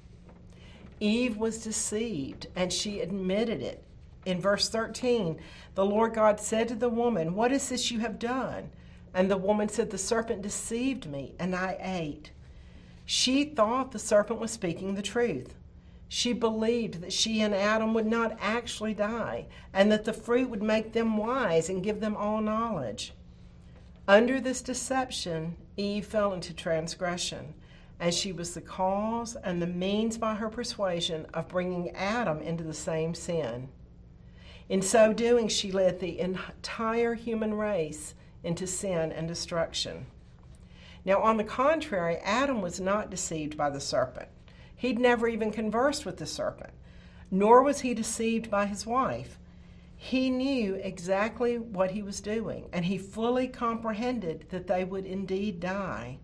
Eve 1.00 1.38
was 1.38 1.64
deceived, 1.64 2.48
and 2.56 2.72
she 2.72 3.02
admitted 3.02 3.62
it 3.62 3.86
in 4.26 4.42
verse 4.42 4.68
13, 4.70 5.40
the 5.76 5.86
Lord 5.86 6.14
God 6.14 6.40
said 6.40 6.68
to 6.70 6.76
the 6.76 6.90
woman, 6.90 7.36
What 7.36 7.52
is 7.52 7.70
this 7.70 7.92
you 7.92 8.00
have 8.00 8.20
done? 8.20 8.72
And 9.14 9.30
the 9.30 9.38
woman 9.38 9.70
said, 9.70 9.92
The 9.92 9.98
serpent 9.98 10.42
deceived 10.42 11.06
me, 11.06 11.36
and 11.40 11.56
I 11.56 11.78
ate. 11.80 12.32
She 13.06 13.46
thought 13.46 13.92
the 13.92 14.00
serpent 14.00 14.40
was 14.40 14.52
speaking 14.52 14.96
the 14.96 15.02
truth. 15.02 15.54
She 16.08 16.34
believed 16.34 17.02
that 17.02 17.14
she 17.14 17.42
and 17.42 17.54
Adam 17.54 17.94
would 17.94 18.06
not 18.06 18.38
actually 18.40 18.94
die, 18.94 19.48
and 19.74 19.92
that 19.92 20.06
the 20.06 20.14
fruit 20.14 20.50
would 20.50 20.64
make 20.64 20.94
them 20.94 21.18
wise 21.18 21.70
and 21.70 21.84
give 21.84 22.00
them 22.00 22.16
all 22.16 22.42
knowledge. 22.42 23.14
Under 24.08 24.40
this 24.40 24.62
deception, 24.62 25.58
Eve 25.78 26.06
fell 26.06 26.34
into 26.34 26.54
transgression, 26.54 27.56
and 28.00 28.14
she 28.14 28.32
was 28.32 28.54
the 28.54 28.62
cause 28.62 29.36
and 29.36 29.62
the 29.62 29.68
means 29.68 30.18
by 30.18 30.36
her 30.36 30.50
persuasion 30.50 31.26
of 31.34 31.48
bringing 31.48 31.90
Adam 31.92 32.40
into 32.42 32.64
the 32.64 32.74
same 32.74 33.16
sin. 33.16 33.70
In 34.70 34.82
so 34.82 35.14
doing, 35.14 35.48
she 35.48 35.72
led 35.72 36.00
the 36.00 36.20
entire 36.20 37.16
human 37.16 37.54
race 37.54 38.14
into 38.44 38.68
sin 38.68 39.12
and 39.12 39.28
destruction. 39.28 40.06
Now, 41.04 41.22
on 41.22 41.38
the 41.38 41.44
contrary, 41.44 42.18
Adam 42.18 42.62
was 42.62 42.80
not 42.80 43.10
deceived 43.10 43.58
by 43.58 43.70
the 43.70 43.80
serpent. 43.80 44.30
He'd 44.76 45.00
never 45.00 45.28
even 45.28 45.52
conversed 45.52 46.06
with 46.06 46.18
the 46.18 46.26
serpent, 46.26 46.74
nor 47.32 47.64
was 47.64 47.82
he 47.82 47.94
deceived 47.94 48.52
by 48.52 48.66
his 48.66 48.86
wife. 48.86 49.40
He 49.96 50.30
knew 50.30 50.76
exactly 50.76 51.58
what 51.58 51.92
he 51.92 52.02
was 52.02 52.22
doing, 52.22 52.70
and 52.72 52.86
he 52.86 52.98
fully 52.98 53.48
comprehended 53.48 54.48
that 54.50 54.68
they 54.68 54.84
would 54.84 55.06
indeed 55.06 55.60
die. 55.60 56.20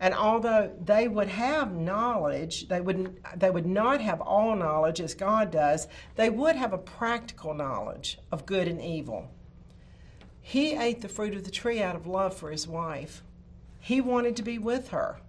And 0.00 0.14
although 0.14 0.72
they 0.84 1.06
would 1.06 1.28
have 1.28 1.72
knowledge, 1.72 2.68
they 2.68 2.80
would, 2.80 3.22
they 3.36 3.50
would 3.50 3.66
not 3.66 4.00
have 4.00 4.20
all 4.20 4.56
knowledge 4.56 5.00
as 5.00 5.14
God 5.14 5.50
does, 5.52 5.86
they 6.16 6.28
would 6.28 6.56
have 6.56 6.72
a 6.72 6.78
practical 6.78 7.54
knowledge 7.54 8.18
of 8.32 8.46
good 8.46 8.66
and 8.66 8.80
evil. 8.80 9.30
He 10.40 10.74
ate 10.74 11.02
the 11.02 11.08
fruit 11.08 11.34
of 11.34 11.44
the 11.44 11.52
tree 11.52 11.80
out 11.80 11.94
of 11.94 12.06
love 12.08 12.36
for 12.36 12.50
his 12.50 12.66
wife. 12.66 13.22
He 13.78 14.00
wanted 14.00 14.34
to 14.36 14.42
be 14.42 14.58
with 14.58 14.88
her. 14.88 15.20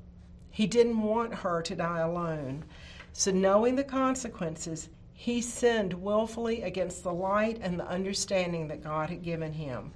He 0.54 0.68
didn't 0.68 1.02
want 1.02 1.34
her 1.34 1.64
to 1.64 1.76
die 1.76 2.02
alone. 2.02 2.64
So, 3.12 3.32
knowing 3.32 3.76
the 3.76 3.84
consequences, 3.84 4.88
he 5.16 5.42
sinned 5.42 5.94
willfully 5.94 6.62
against 6.62 7.02
the 7.02 7.12
light 7.12 7.58
and 7.60 7.80
the 7.80 7.88
understanding 7.88 8.68
that 8.68 8.84
God 8.84 9.10
had 9.10 9.24
given 9.24 9.54
him. 9.54 9.94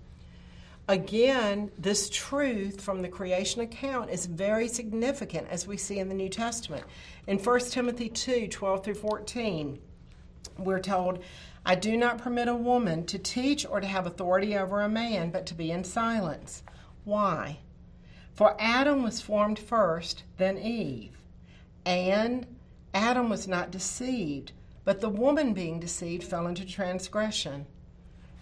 Again, 0.87 1.69
this 1.77 2.09
truth 2.09 2.81
from 2.81 3.03
the 3.03 3.07
creation 3.07 3.61
account 3.61 4.09
is 4.09 4.25
very 4.25 4.67
significant 4.67 5.47
as 5.47 5.67
we 5.67 5.77
see 5.77 5.99
in 5.99 6.09
the 6.09 6.15
New 6.15 6.29
Testament. 6.29 6.85
In 7.27 7.37
1 7.37 7.59
Timothy 7.69 8.09
2 8.09 8.47
12 8.47 8.83
through 8.83 8.95
14, 8.95 9.77
we're 10.57 10.79
told, 10.79 11.19
I 11.67 11.75
do 11.75 11.97
not 11.97 12.17
permit 12.17 12.47
a 12.47 12.55
woman 12.55 13.05
to 13.05 13.19
teach 13.19 13.63
or 13.63 13.79
to 13.79 13.85
have 13.85 14.07
authority 14.07 14.57
over 14.57 14.81
a 14.81 14.89
man, 14.89 15.29
but 15.29 15.45
to 15.47 15.53
be 15.53 15.69
in 15.69 15.83
silence. 15.83 16.63
Why? 17.03 17.59
For 18.37 18.55
Adam 18.57 19.03
was 19.03 19.19
formed 19.19 19.59
first, 19.59 20.23
then 20.37 20.57
Eve. 20.57 21.17
And 21.85 22.45
Adam 22.93 23.29
was 23.29 23.47
not 23.47 23.71
deceived, 23.71 24.53
but 24.85 25.01
the 25.01 25.09
woman 25.09 25.53
being 25.53 25.81
deceived 25.81 26.23
fell 26.23 26.47
into 26.47 26.65
transgression. 26.65 27.65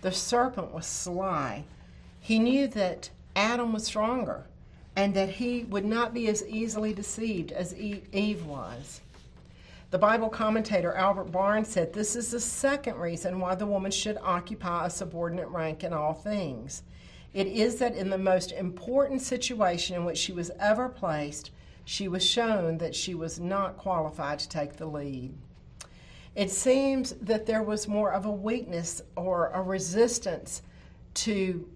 The 0.02 0.12
serpent 0.12 0.72
was 0.72 0.86
sly 0.86 1.64
he 2.25 2.40
knew 2.40 2.68
that 2.70 3.12
Adam 3.36 3.72
was 3.72 3.84
stronger 3.84 4.46
and 4.96 5.14
that 5.14 5.30
he 5.30 5.64
would 5.66 5.86
not 5.86 6.12
be 6.12 6.28
as 6.28 6.44
easily 6.48 6.92
deceived 6.92 7.52
as 7.52 7.75
Eve 7.75 8.44
was. 8.48 9.02
The 9.92 10.00
Bible 10.00 10.30
commentator 10.30 10.92
Albert 10.96 11.32
Barnes 11.32 11.68
said 11.68 11.94
this 11.94 12.16
is 12.16 12.32
the 12.32 12.40
second 12.40 12.96
reason 12.96 13.40
why 13.40 13.54
the 13.54 13.68
woman 13.68 13.92
should 13.92 14.18
occupy 14.24 14.88
a 14.88 14.90
subordinate 14.90 15.50
rank 15.50 15.84
in 15.84 15.94
all 15.94 16.16
things. 16.16 16.82
It 17.36 17.48
is 17.48 17.75
that 17.80 17.96
in 17.96 18.10
the 18.10 18.18
most 18.18 18.54
important 18.54 19.22
situation 19.22 19.94
in 19.94 20.06
which 20.06 20.18
she 20.18 20.32
was 20.32 20.51
ever 20.58 20.88
placed, 20.88 21.51
she 21.84 22.08
was 22.08 22.25
shown 22.25 22.77
that 22.77 22.96
she 22.96 23.13
was 23.13 23.42
not 23.42 23.75
qualified 23.75 24.39
to 24.39 24.48
take 24.48 24.77
the 24.77 24.86
lead. 24.86 25.34
It 26.34 26.50
seems 26.50 27.12
that 27.22 27.46
there 27.46 27.62
was 27.62 27.89
more 27.89 28.13
of 28.13 28.25
a 28.25 28.32
weakness 28.32 29.01
or 29.18 29.50
a 29.50 29.62
resistance 29.62 30.62
to 31.15 31.70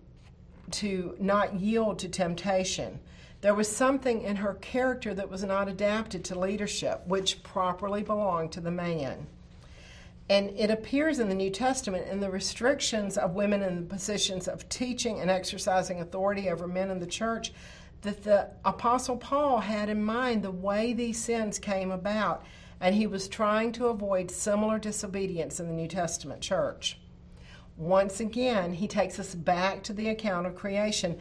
to 0.71 1.17
not 1.19 1.59
yield 1.59 1.99
to 1.99 2.07
temptation. 2.07 2.99
There 3.41 3.55
was 3.55 3.67
something 3.67 4.21
in 4.21 4.37
her 4.37 4.53
character 4.55 5.13
that 5.15 5.29
was 5.29 5.43
not 5.43 5.67
adapted 5.67 6.23
to 6.25 6.39
leadership, 6.39 7.05
which 7.05 7.43
properly 7.43 8.03
belonged 8.03 8.53
to 8.53 8.61
the 8.61 8.71
man. 8.71 9.27
And 10.29 10.51
it 10.51 10.69
appears 10.69 11.17
in 11.17 11.27
the 11.27 11.35
New 11.35 11.49
Testament 11.49 12.07
in 12.07 12.19
the 12.19 12.29
restrictions 12.29 13.17
of 13.17 13.33
women 13.33 13.63
in 13.63 13.75
the 13.75 13.93
positions 13.93 14.47
of 14.47 14.69
teaching 14.69 15.19
and 15.19 15.29
exercising 15.31 15.99
authority 16.01 16.49
over 16.49 16.67
men 16.67 16.91
in 16.91 16.99
the 16.99 17.07
church 17.07 17.51
that 18.01 18.23
the 18.23 18.49
Apostle 18.63 19.17
Paul 19.17 19.59
had 19.59 19.89
in 19.89 20.03
mind 20.03 20.43
the 20.43 20.51
way 20.51 20.93
these 20.93 21.21
sins 21.21 21.57
came 21.59 21.91
about, 21.91 22.45
and 22.79 22.95
he 22.95 23.07
was 23.07 23.27
trying 23.27 23.71
to 23.73 23.87
avoid 23.87 24.31
similar 24.31 24.79
disobedience 24.79 25.59
in 25.59 25.67
the 25.67 25.73
New 25.73 25.87
Testament 25.87 26.41
church. 26.41 26.99
Once 27.75 28.19
again, 28.19 28.73
he 28.73 28.87
takes 28.87 29.19
us 29.19 29.33
back 29.33 29.83
to 29.83 29.93
the 29.93 30.09
account 30.09 30.45
of 30.45 30.55
creation 30.55 31.17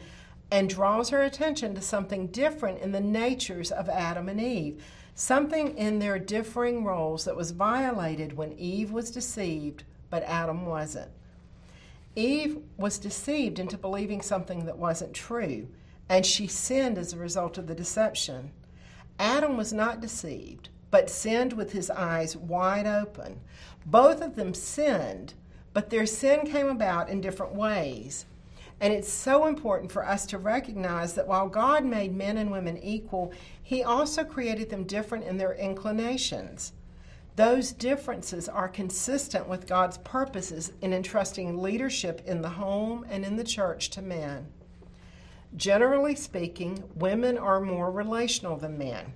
and 0.51 0.69
draws 0.69 1.11
our 1.11 1.21
attention 1.21 1.75
to 1.75 1.81
something 1.81 2.27
different 2.27 2.79
in 2.79 2.91
the 2.91 3.01
natures 3.01 3.71
of 3.71 3.89
Adam 3.89 4.29
and 4.29 4.39
Eve, 4.39 4.83
something 5.19 5.77
in 5.77 5.99
their 5.99 6.17
differing 6.17 6.85
roles 6.85 7.25
that 7.25 7.35
was 7.35 7.51
violated 7.51 8.37
when 8.37 8.53
Eve 8.53 8.89
was 8.89 9.11
deceived, 9.11 9.83
but 10.09 10.23
Adam 10.23 10.65
wasn't. 10.65 11.11
Eve 12.15 12.59
was 12.77 12.97
deceived 12.97 13.59
into 13.59 13.77
believing 13.77 14.21
something 14.21 14.65
that 14.65 14.77
wasn't 14.77 15.13
true, 15.13 15.67
and 16.07 16.25
she 16.25 16.47
sinned 16.47 16.97
as 16.97 17.11
a 17.11 17.17
result 17.17 17.57
of 17.57 17.67
the 17.67 17.75
deception. 17.75 18.51
Adam 19.19 19.57
was 19.57 19.73
not 19.73 19.99
deceived, 19.99 20.69
but 20.89 21.09
sinned 21.09 21.51
with 21.51 21.73
his 21.73 21.91
eyes 21.91 22.37
wide 22.37 22.87
open. 22.87 23.41
Both 23.85 24.21
of 24.21 24.37
them 24.37 24.53
sinned, 24.53 25.33
but 25.73 25.89
their 25.89 26.05
sin 26.05 26.45
came 26.45 26.67
about 26.67 27.09
in 27.09 27.19
different 27.19 27.53
ways. 27.53 28.25
And 28.81 28.93
it's 28.93 29.11
so 29.11 29.45
important 29.45 29.91
for 29.91 30.05
us 30.05 30.25
to 30.27 30.37
recognize 30.37 31.13
that 31.13 31.27
while 31.27 31.49
God 31.49 31.83
made 31.83 32.15
men 32.15 32.37
and 32.37 32.51
women 32.51 32.77
equal, 32.77 33.33
He 33.61 33.83
also 33.83 34.23
created 34.23 34.69
them 34.69 34.85
different 34.85 35.25
in 35.25 35.37
their 35.37 35.53
inclinations. 35.53 36.73
Those 37.35 37.71
differences 37.71 38.49
are 38.49 38.67
consistent 38.67 39.47
with 39.47 39.67
God's 39.67 39.97
purposes 39.99 40.73
in 40.81 40.93
entrusting 40.93 41.61
leadership 41.61 42.21
in 42.25 42.41
the 42.41 42.49
home 42.49 43.05
and 43.09 43.25
in 43.25 43.35
the 43.35 43.43
church 43.43 43.89
to 43.91 44.01
men. 44.01 44.47
Generally 45.55 46.15
speaking, 46.15 46.83
women 46.95 47.37
are 47.37 47.59
more 47.59 47.91
relational 47.91 48.57
than 48.57 48.77
men. 48.77 49.13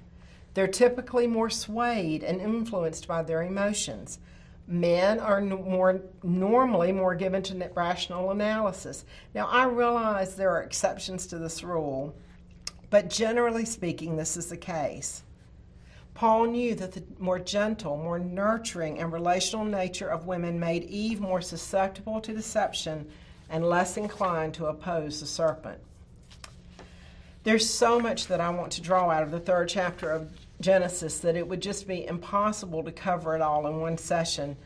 They're 0.54 0.68
typically 0.68 1.28
more 1.28 1.50
swayed 1.50 2.24
and 2.24 2.40
influenced 2.40 3.08
by 3.08 3.24
their 3.24 3.44
emotions. 3.44 4.20
Men 4.68 5.20
are 5.20 5.42
more 5.42 6.02
normally 6.24 6.92
more 6.92 7.16
given 7.16 7.44
to 7.44 7.72
rational 7.76 8.32
analysis. 8.32 9.04
Now, 9.36 9.48
I 9.48 9.66
realize 9.66 10.36
there 10.36 10.52
are 10.52 10.64
exceptions 10.64 11.28
to 11.28 11.38
this 11.38 11.64
rule, 11.64 12.16
but 12.90 13.10
generally 13.10 13.66
speaking, 13.66 14.16
this 14.16 14.38
is 14.38 14.48
the 14.48 14.58
case. 14.58 15.24
Paul 16.14 16.46
knew 16.46 16.76
that 16.76 16.92
the 16.94 17.04
more 17.20 17.40
gentle, 17.40 17.98
more 17.98 18.20
nurturing, 18.20 19.00
and 19.00 19.12
relational 19.12 19.66
nature 19.66 20.08
of 20.08 20.28
women 20.28 20.60
made 20.60 20.84
Eve 20.84 21.20
more 21.20 21.42
susceptible 21.42 22.22
to 22.22 22.34
deception 22.34 23.10
and 23.50 23.66
less 23.66 23.98
inclined 23.98 24.54
to 24.54 24.68
oppose 24.68 25.20
the 25.20 25.26
serpent. 25.26 25.80
There's 27.44 27.70
so 27.70 28.00
much 28.00 28.28
that 28.28 28.40
I 28.40 28.50
want 28.52 28.72
to 28.74 28.82
draw 28.82 29.10
out 29.10 29.24
of 29.24 29.32
the 29.32 29.40
third 29.40 29.68
chapter 29.68 30.12
of 30.12 30.32
Genesis 30.64 31.20
that 31.20 31.36
it 31.36 31.48
would 31.48 31.62
just 31.62 31.88
be 31.88 32.08
impossible 32.08 32.82
to 32.84 32.92
cover 32.92 33.36
it 33.36 33.42
all 33.42 33.68
in 33.68 33.82
one 33.82 33.98
session. 33.98 34.58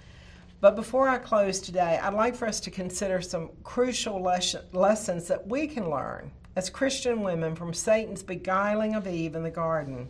But 0.62 0.76
before 0.76 1.10
I 1.10 1.18
close 1.18 1.60
today, 1.60 2.00
I'd 2.02 2.14
like 2.14 2.36
for 2.36 2.48
us 2.48 2.60
to 2.62 2.72
consider 2.72 3.22
some 3.22 3.50
crucial 3.64 4.22
lessons 4.22 5.28
that 5.28 5.48
we 5.48 5.68
can 5.68 5.90
learn 5.90 6.32
as 6.56 6.70
Christian 6.70 7.22
women 7.22 7.56
from 7.56 7.74
Satan's 7.74 8.24
beguiling 8.24 8.96
of 8.96 9.08
Eve 9.08 9.36
in 9.36 9.44
the 9.44 9.52
garden. 9.52 10.08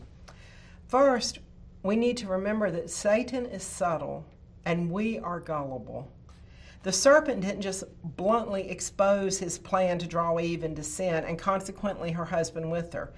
First, 0.87 1.39
we 1.83 1.95
need 1.95 2.17
to 2.17 2.27
remember 2.27 2.71
that 2.71 2.89
Satan 2.89 3.45
is 3.45 3.63
subtle 3.63 4.25
and 4.65 4.91
we 4.91 5.19
are 5.19 5.39
gullible. 5.39 6.11
The 6.83 6.93
serpent 6.93 7.41
didn't 7.41 7.61
just 7.61 7.83
bluntly 8.15 8.69
expose 8.69 9.37
his 9.37 9.57
plan 9.57 9.99
to 9.99 10.07
draw 10.07 10.39
Eve 10.39 10.63
into 10.63 10.83
sin 10.83 11.25
and 11.25 11.37
consequently 11.37 12.11
her 12.11 12.25
husband 12.25 12.71
with 12.71 12.93
her. 12.93 13.11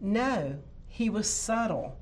No, 0.00 0.58
he 0.90 1.08
was 1.08 1.28
subtle. 1.28 1.96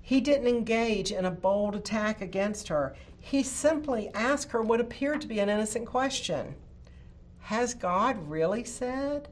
He 0.00 0.22
didn't 0.22 0.46
engage 0.46 1.12
in 1.12 1.26
a 1.26 1.30
bold 1.30 1.76
attack 1.76 2.22
against 2.22 2.68
her. 2.68 2.96
He 3.18 3.42
simply 3.42 4.08
asked 4.14 4.52
her 4.52 4.62
what 4.62 4.80
appeared 4.80 5.20
to 5.20 5.28
be 5.28 5.40
an 5.40 5.50
innocent 5.50 5.86
question 5.86 6.54
Has 7.40 7.74
God 7.74 8.30
really 8.30 8.64
said? 8.64 9.28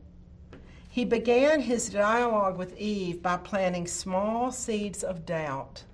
He 0.90 1.06
began 1.06 1.62
his 1.62 1.88
dialogue 1.88 2.58
with 2.58 2.76
Eve 2.76 3.22
by 3.22 3.38
planting 3.38 3.86
small 3.86 4.52
seeds 4.52 5.02
of 5.02 5.24
doubt 5.24 5.84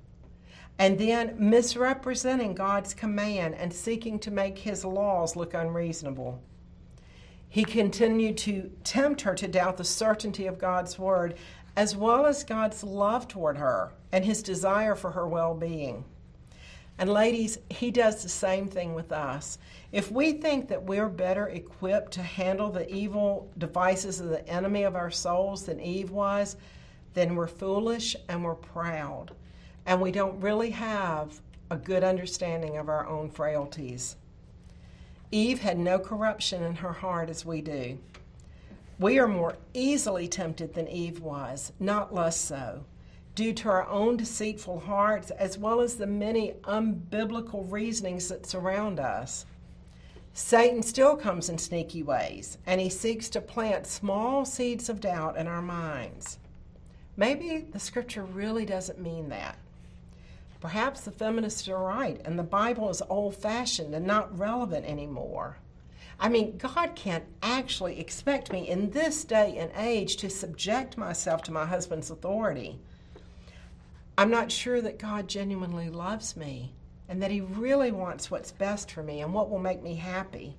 and 0.79 0.99
then 0.99 1.35
misrepresenting 1.39 2.55
God's 2.55 2.95
command 2.95 3.55
and 3.55 3.73
seeking 3.73 4.19
to 4.21 4.31
make 4.31 4.59
his 4.59 4.85
laws 4.85 5.37
look 5.37 5.55
unreasonable. 5.55 6.43
He 7.49 7.65
continued 7.65 8.37
to 8.39 8.73
tempt 8.83 9.21
her 9.21 9.35
to 9.37 9.47
doubt 9.47 9.77
the 9.77 9.85
certainty 9.85 10.47
of 10.47 10.59
God's 10.59 10.99
word, 10.99 11.37
as 11.77 11.97
well 11.97 12.27
as 12.27 12.45
God's 12.45 12.85
love 12.85 13.27
toward 13.29 13.59
her 13.59 13.93
and 14.13 14.25
his 14.25 14.43
desire 14.43 14.95
for 14.95 15.11
her 15.11 15.27
well 15.27 15.55
being. 15.55 16.05
And, 16.97 17.11
ladies, 17.11 17.59
he 17.71 17.91
does 17.91 18.23
the 18.23 18.29
same 18.29 18.69
thing 18.69 18.95
with 18.95 19.11
us. 19.11 19.59
If 19.91 20.13
we 20.13 20.33
think 20.33 20.69
that 20.69 20.85
we're 20.85 21.09
better 21.09 21.49
equipped 21.49 22.13
to 22.13 22.23
handle 22.23 22.71
the 22.71 22.89
evil 22.93 23.51
devices 23.59 24.21
of 24.21 24.29
the 24.29 24.49
enemy 24.49 24.85
of 24.85 24.95
our 24.95 25.11
souls 25.11 25.67
than 25.67 25.81
Eve 25.81 26.11
was, 26.11 26.57
then 27.15 27.35
we're 27.35 27.49
foolish 27.49 28.15
and 28.29 28.45
we're 28.45 28.55
proud 28.55 29.33
and 29.87 30.01
we 30.01 30.11
don't 30.11 30.41
really 30.41 30.71
have 30.71 31.41
a 31.71 31.77
good 31.77 32.05
understanding 32.05 32.77
of 32.77 32.89
our 32.89 33.07
own 33.07 33.31
frailties. 33.31 34.17
Eve 35.31 35.61
had 35.61 35.79
no 35.79 35.99
corruption 35.99 36.63
in 36.63 36.77
her 36.77 36.93
heart 36.93 37.29
as 37.29 37.45
we 37.45 37.61
do. 37.61 37.99
We 38.99 39.19
are 39.19 39.27
more 39.27 39.57
easily 39.73 40.29
tempted 40.29 40.75
than 40.75 40.87
Eve 40.87 41.21
was, 41.21 41.73
not 41.81 42.15
less 42.15 42.37
so, 42.37 42.85
due 43.35 43.53
to 43.55 43.69
our 43.69 43.89
own 43.89 44.17
deceitful 44.17 44.81
hearts 44.81 45.33
as 45.33 45.59
well 45.59 45.81
as 45.81 45.97
the 45.97 46.07
many 46.07 46.53
unbiblical 46.63 47.71
reasonings 47.71 48.29
that 48.29 48.47
surround 48.47 49.01
us. 49.01 49.47
Satan 50.33 50.83
still 50.83 51.17
comes 51.17 51.49
in 51.49 51.59
sneaky 51.59 52.03
ways, 52.03 52.59
and 52.67 52.81
he 52.81 52.89
seeks 52.89 53.29
to 53.31 53.41
plant 53.41 53.87
small 53.87 54.45
seeds 54.45 54.89
of 54.89 55.01
doubt 55.01 55.37
in 55.37 55.49
our 55.49 55.63
minds. 55.63 56.39
Maybe 57.17 57.67
the 57.73 57.81
scripture 57.81 58.25
really 58.25 58.65
doesn't 58.65 59.01
mean 59.01 59.29
that. 59.29 59.59
Perhaps 60.61 61.03
the 61.03 61.11
feminists 61.11 61.69
are 61.69 61.79
right 61.79 62.21
and 62.25 62.39
the 62.39 62.43
Bible 62.43 62.89
is 62.91 63.03
old 63.11 63.37
fashioned 63.37 63.95
and 63.95 64.07
not 64.07 64.37
relevant 64.37 64.87
anymore. 64.87 65.59
I 66.19 66.29
mean, 66.29 66.57
God 66.57 66.95
can't 66.95 67.25
actually 67.43 67.99
expect 67.99 68.53
me 68.53 68.69
in 68.69 68.91
this 68.91 69.25
day 69.25 69.57
and 69.59 69.71
age 69.77 70.17
to 70.17 70.31
subject 70.31 70.97
myself 70.97 71.43
to 71.43 71.53
my 71.53 71.67
husband's 71.67 72.11
authority. 72.11 72.79
I'm 74.17 74.31
not 74.31 74.53
sure 74.53 74.81
that 74.81 74.99
God 74.99 75.29
genuinely 75.29 75.91
loves 75.91 76.37
me 76.37 76.73
and 77.09 77.23
that 77.23 77.31
He 77.31 77.41
really 77.41 77.91
wants 77.91 78.31
what's 78.31 78.53
best 78.53 78.91
for 78.91 79.03
me 79.03 79.21
and 79.21 79.35
what 79.35 79.51
will 79.51 79.59
make 79.59 79.83
me 79.83 79.97
happy. 79.97 80.57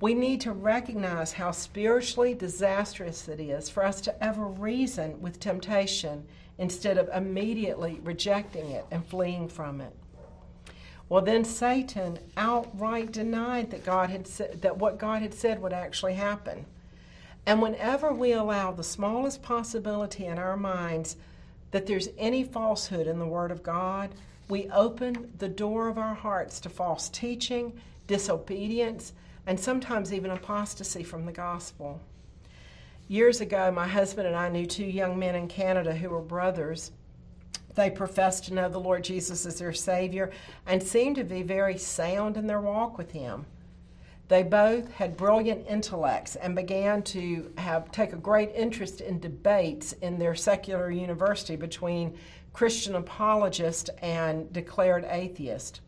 We 0.00 0.14
need 0.14 0.40
to 0.42 0.52
recognize 0.52 1.32
how 1.32 1.50
spiritually 1.50 2.34
disastrous 2.34 3.26
it 3.26 3.40
is 3.40 3.68
for 3.68 3.84
us 3.84 4.00
to 4.02 4.24
ever 4.24 4.46
reason 4.46 5.20
with 5.20 5.40
temptation 5.40 6.24
instead 6.58 6.98
of 6.98 7.10
immediately 7.12 7.98
rejecting 8.04 8.70
it 8.70 8.86
and 8.92 9.04
fleeing 9.04 9.48
from 9.48 9.80
it. 9.80 9.92
Well, 11.08 11.22
then 11.22 11.44
Satan 11.44 12.18
outright 12.36 13.12
denied 13.12 13.70
that 13.70 13.84
God 13.84 14.10
had 14.10 14.26
that 14.26 14.76
what 14.76 14.98
God 14.98 15.22
had 15.22 15.32
said 15.32 15.62
would 15.62 15.72
actually 15.72 16.14
happen. 16.14 16.66
And 17.46 17.62
whenever 17.62 18.12
we 18.12 18.32
allow 18.32 18.72
the 18.72 18.84
smallest 18.84 19.42
possibility 19.42 20.26
in 20.26 20.38
our 20.38 20.56
minds 20.56 21.16
that 21.70 21.86
there's 21.86 22.08
any 22.18 22.44
falsehood 22.44 23.06
in 23.06 23.18
the 23.18 23.26
Word 23.26 23.50
of 23.50 23.62
God, 23.62 24.10
we 24.48 24.68
open 24.70 25.32
the 25.38 25.48
door 25.48 25.88
of 25.88 25.96
our 25.96 26.14
hearts 26.14 26.60
to 26.60 26.68
false 26.68 27.08
teaching, 27.08 27.72
disobedience, 28.06 29.14
and 29.46 29.58
sometimes 29.58 30.12
even 30.12 30.30
apostasy 30.30 31.02
from 31.02 31.24
the 31.24 31.32
gospel. 31.32 32.00
Years 33.08 33.40
ago, 33.40 33.70
my 33.70 33.88
husband 33.88 34.26
and 34.26 34.36
I 34.36 34.50
knew 34.50 34.66
two 34.66 34.84
young 34.84 35.18
men 35.18 35.34
in 35.34 35.48
Canada 35.48 35.94
who 35.94 36.10
were 36.10 36.20
brothers. 36.20 36.90
They 37.78 37.90
professed 37.90 38.46
to 38.46 38.54
know 38.54 38.68
the 38.68 38.80
Lord 38.80 39.04
Jesus 39.04 39.46
as 39.46 39.60
their 39.60 39.72
Savior 39.72 40.32
and 40.66 40.82
seemed 40.82 41.14
to 41.14 41.22
be 41.22 41.42
very 41.42 41.78
sound 41.78 42.36
in 42.36 42.48
their 42.48 42.60
walk 42.60 42.98
with 42.98 43.12
Him. 43.12 43.46
They 44.26 44.42
both 44.42 44.90
had 44.90 45.16
brilliant 45.16 45.64
intellects 45.68 46.34
and 46.34 46.56
began 46.56 47.04
to 47.04 47.52
have 47.56 47.92
take 47.92 48.12
a 48.12 48.16
great 48.16 48.50
interest 48.52 49.00
in 49.00 49.20
debates 49.20 49.92
in 49.92 50.18
their 50.18 50.34
secular 50.34 50.90
university 50.90 51.54
between 51.54 52.18
Christian 52.52 52.96
apologists 52.96 53.90
and 54.02 54.52
declared 54.52 55.04
atheists. 55.08 55.80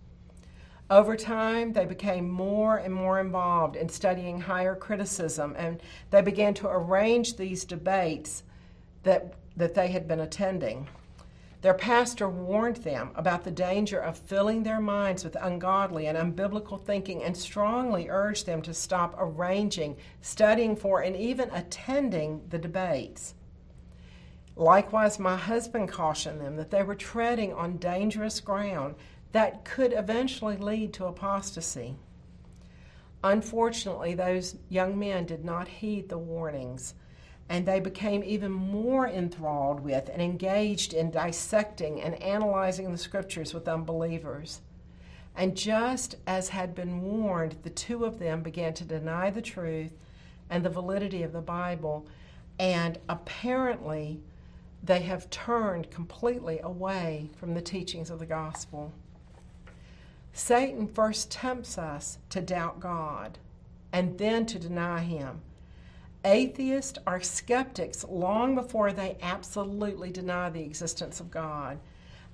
Over 0.91 1.17
time, 1.17 1.73
they 1.73 1.87
became 1.87 2.31
more 2.31 2.77
and 2.77 2.95
more 2.95 3.19
involved 3.19 3.75
in 3.75 3.89
studying 3.89 4.41
higher 4.41 4.77
criticism, 4.77 5.57
and 5.59 5.83
they 6.11 6.23
began 6.23 6.55
to 6.55 6.69
arrange 6.69 7.37
these 7.37 7.65
debates 7.65 8.45
that, 9.03 9.35
that 9.57 9.75
they 9.75 9.89
had 9.89 10.07
been 10.07 10.21
attending. 10.21 10.87
Their 11.63 11.75
pastor 11.75 12.29
warned 12.29 12.77
them 12.77 13.11
about 13.15 13.45
the 13.45 13.51
danger 13.51 13.99
of 13.99 14.17
filling 14.17 14.63
their 14.63 14.81
minds 14.81 15.25
with 15.25 15.37
ungodly 15.39 16.07
and 16.07 16.17
unbiblical 16.17 16.81
thinking 16.81 17.23
and 17.23 17.37
strongly 17.37 18.09
urged 18.09 18.47
them 18.47 18.63
to 18.63 18.73
stop 18.73 19.15
arranging, 19.19 19.97
studying 20.23 20.75
for, 20.75 21.03
and 21.03 21.15
even 21.15 21.51
attending 21.51 22.43
the 22.49 22.59
debates. 22.59 23.35
Likewise, 24.57 25.19
my 25.19 25.37
husband 25.37 25.91
cautioned 25.91 26.41
them 26.41 26.57
that 26.57 26.71
they 26.71 26.83
were 26.83 26.95
treading 26.95 27.53
on 27.53 27.77
dangerous 27.77 28.41
ground 28.41 28.95
that 29.33 29.65
could 29.65 29.93
eventually 29.93 30.57
lead 30.57 30.93
to 30.95 31.07
apostasy. 31.07 31.97
Unfortunately, 33.23 34.15
those 34.15 34.57
young 34.71 34.99
men 34.99 35.27
did 35.27 35.45
not 35.45 35.69
heed 35.69 36.09
the 36.09 36.19
warnings, 36.19 36.95
and 37.51 37.67
they 37.67 37.81
became 37.81 38.23
even 38.23 38.53
more 38.53 39.09
enthralled 39.09 39.81
with 39.81 40.09
and 40.09 40.23
engaged 40.23 40.95
in 40.95 41.11
dissecting 41.11 42.01
and 42.01 42.15
analyzing 42.23 42.93
the 42.93 42.97
scriptures 42.97 43.53
with 43.53 43.67
unbelievers. 43.67 44.61
And 45.37 45.57
just 45.57 46.15
as 46.29 46.51
had 46.51 46.77
been 46.77 47.03
warned, 47.03 47.57
the 47.65 47.71
two 47.71 48.05
of 48.05 48.21
them 48.21 48.43
began 48.43 48.73
to 48.75 48.85
deny 48.85 49.31
the 49.31 49.43
truth 49.43 49.91
and 50.49 50.65
the 50.65 50.71
validity 50.71 51.25
of 51.25 51.33
the 51.33 51.41
Bible, 51.41 52.07
and 52.61 52.99
apparently 53.09 54.21
they 54.85 55.01
have 55.01 55.29
turned 55.31 55.91
completely 55.91 56.61
away 56.63 57.31
from 57.37 57.55
the 57.55 57.61
teachings 57.61 58.11
of 58.11 58.21
the 58.21 58.27
gospel. 58.27 58.93
Satan 60.33 60.87
first 60.87 61.33
tempts 61.33 61.77
us 61.79 62.19
to 62.29 62.41
doubt 62.41 62.79
God 62.79 63.39
and 63.93 64.19
then 64.19 64.47
to 64.47 64.59
deny 64.61 65.01
Him. 65.01 65.41
Atheists 66.25 66.99
are 67.07 67.23
skeptics 67.23 68.05
long 68.05 68.55
before 68.55 68.93
they 68.93 69.17
absolutely 69.23 70.11
deny 70.11 70.51
the 70.51 70.63
existence 70.63 71.19
of 71.19 71.31
God. 71.31 71.79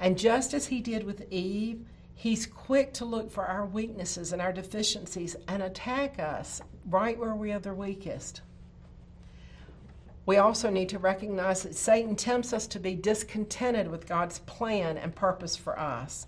And 0.00 0.18
just 0.18 0.54
as 0.54 0.66
he 0.66 0.80
did 0.80 1.04
with 1.04 1.30
Eve, 1.30 1.86
he's 2.14 2.46
quick 2.46 2.92
to 2.94 3.04
look 3.04 3.30
for 3.30 3.44
our 3.44 3.64
weaknesses 3.64 4.32
and 4.32 4.42
our 4.42 4.52
deficiencies 4.52 5.36
and 5.46 5.62
attack 5.62 6.18
us 6.18 6.60
right 6.88 7.16
where 7.16 7.34
we 7.34 7.52
are 7.52 7.60
the 7.60 7.74
weakest. 7.74 8.40
We 10.26 10.38
also 10.38 10.68
need 10.68 10.88
to 10.88 10.98
recognize 10.98 11.62
that 11.62 11.76
Satan 11.76 12.16
tempts 12.16 12.52
us 12.52 12.66
to 12.68 12.80
be 12.80 12.96
discontented 12.96 13.88
with 13.88 14.08
God's 14.08 14.40
plan 14.40 14.98
and 14.98 15.14
purpose 15.14 15.56
for 15.56 15.78
us. 15.78 16.26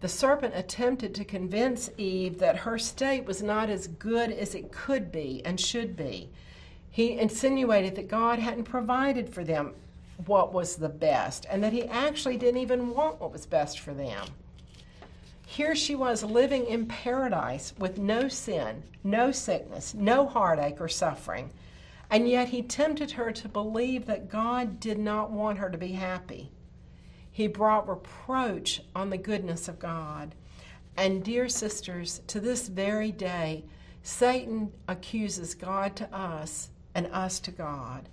The 0.00 0.08
serpent 0.08 0.54
attempted 0.56 1.14
to 1.14 1.24
convince 1.24 1.88
Eve 1.96 2.38
that 2.40 2.58
her 2.58 2.76
state 2.76 3.24
was 3.24 3.40
not 3.42 3.70
as 3.70 3.86
good 3.86 4.32
as 4.32 4.56
it 4.56 4.72
could 4.72 5.12
be 5.12 5.40
and 5.44 5.60
should 5.60 5.96
be. 5.96 6.30
He 6.96 7.18
insinuated 7.18 7.94
that 7.96 8.08
God 8.08 8.38
hadn't 8.38 8.64
provided 8.64 9.28
for 9.28 9.44
them 9.44 9.74
what 10.24 10.54
was 10.54 10.76
the 10.76 10.88
best 10.88 11.44
and 11.50 11.62
that 11.62 11.74
He 11.74 11.84
actually 11.84 12.38
didn't 12.38 12.62
even 12.62 12.88
want 12.88 13.20
what 13.20 13.32
was 13.32 13.44
best 13.44 13.80
for 13.80 13.92
them. 13.92 14.24
Here 15.44 15.76
she 15.76 15.94
was 15.94 16.24
living 16.24 16.64
in 16.64 16.86
paradise 16.86 17.74
with 17.76 17.98
no 17.98 18.28
sin, 18.28 18.82
no 19.04 19.30
sickness, 19.30 19.92
no 19.92 20.26
heartache 20.26 20.80
or 20.80 20.88
suffering. 20.88 21.50
And 22.08 22.30
yet 22.30 22.48
he 22.48 22.62
tempted 22.62 23.10
her 23.10 23.30
to 23.30 23.46
believe 23.46 24.06
that 24.06 24.30
God 24.30 24.80
did 24.80 24.98
not 24.98 25.30
want 25.30 25.58
her 25.58 25.68
to 25.68 25.76
be 25.76 25.92
happy. 25.92 26.50
He 27.30 27.46
brought 27.46 27.86
reproach 27.86 28.80
on 28.94 29.10
the 29.10 29.18
goodness 29.18 29.68
of 29.68 29.78
God. 29.78 30.34
And, 30.96 31.22
dear 31.22 31.50
sisters, 31.50 32.22
to 32.28 32.40
this 32.40 32.68
very 32.68 33.12
day, 33.12 33.64
Satan 34.02 34.72
accuses 34.88 35.54
God 35.54 35.94
to 35.96 36.10
us 36.16 36.70
and 36.96 37.06
us 37.12 37.38
to 37.40 37.52
God. 37.52 38.08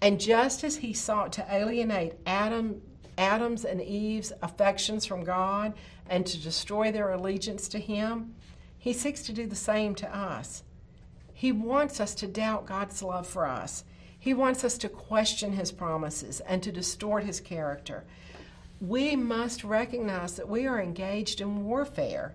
And 0.00 0.18
just 0.18 0.64
as 0.64 0.76
he 0.76 0.94
sought 0.94 1.32
to 1.34 1.46
alienate 1.54 2.14
Adam, 2.24 2.80
Adam's 3.18 3.66
and 3.66 3.82
Eve's 3.82 4.32
affections 4.40 5.04
from 5.04 5.24
God 5.24 5.74
and 6.08 6.24
to 6.26 6.38
destroy 6.38 6.90
their 6.90 7.12
allegiance 7.12 7.68
to 7.68 7.78
him, 7.78 8.34
he 8.78 8.94
seeks 8.94 9.22
to 9.24 9.32
do 9.34 9.46
the 9.46 9.54
same 9.54 9.94
to 9.96 10.16
us. 10.16 10.62
He 11.34 11.52
wants 11.52 12.00
us 12.00 12.14
to 12.14 12.26
doubt 12.26 12.64
God's 12.64 13.02
love 13.02 13.26
for 13.26 13.46
us. 13.46 13.84
He 14.18 14.32
wants 14.32 14.64
us 14.64 14.78
to 14.78 14.88
question 14.88 15.52
his 15.52 15.72
promises 15.72 16.40
and 16.40 16.62
to 16.62 16.72
distort 16.72 17.24
his 17.24 17.40
character 17.40 18.04
we 18.80 19.14
must 19.14 19.62
recognize 19.62 20.36
that 20.36 20.48
we 20.48 20.66
are 20.66 20.80
engaged 20.80 21.40
in 21.40 21.64
warfare. 21.64 22.34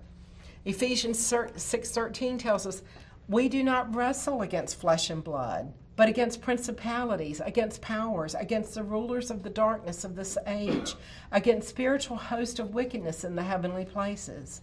Ephesians 0.63 1.19
6:13 1.19 2.37
tells 2.37 2.65
us, 2.67 2.83
"We 3.27 3.49
do 3.49 3.63
not 3.63 3.93
wrestle 3.95 4.41
against 4.41 4.79
flesh 4.79 5.09
and 5.09 5.23
blood, 5.23 5.73
but 5.95 6.09
against 6.09 6.41
principalities, 6.41 7.41
against 7.41 7.81
powers, 7.81 8.35
against 8.35 8.73
the 8.73 8.83
rulers 8.83 9.31
of 9.31 9.43
the 9.43 9.49
darkness 9.49 10.03
of 10.03 10.15
this 10.15 10.37
age, 10.45 10.95
against 11.31 11.69
spiritual 11.69 12.17
hosts 12.17 12.59
of 12.59 12.73
wickedness 12.73 13.23
in 13.23 13.35
the 13.35 13.43
heavenly 13.43 13.85
places." 13.85 14.61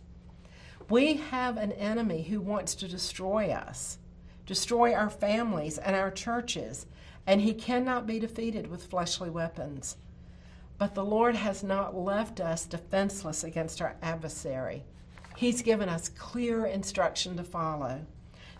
We 0.88 1.14
have 1.14 1.56
an 1.56 1.72
enemy 1.72 2.22
who 2.22 2.40
wants 2.40 2.74
to 2.74 2.88
destroy 2.88 3.50
us, 3.50 3.98
destroy 4.44 4.92
our 4.92 5.08
families 5.08 5.78
and 5.78 5.96
our 5.96 6.10
churches, 6.10 6.86
and 7.26 7.40
he 7.40 7.54
cannot 7.54 8.06
be 8.06 8.18
defeated 8.18 8.66
with 8.66 8.86
fleshly 8.86 9.30
weapons. 9.30 9.96
But 10.76 10.94
the 10.94 11.04
Lord 11.04 11.36
has 11.36 11.62
not 11.62 11.96
left 11.96 12.40
us 12.40 12.66
defenseless 12.66 13.44
against 13.44 13.80
our 13.80 13.96
adversary. 14.02 14.84
He's 15.36 15.62
given 15.62 15.88
us 15.88 16.08
clear 16.08 16.66
instruction 16.66 17.36
to 17.36 17.44
follow. 17.44 18.04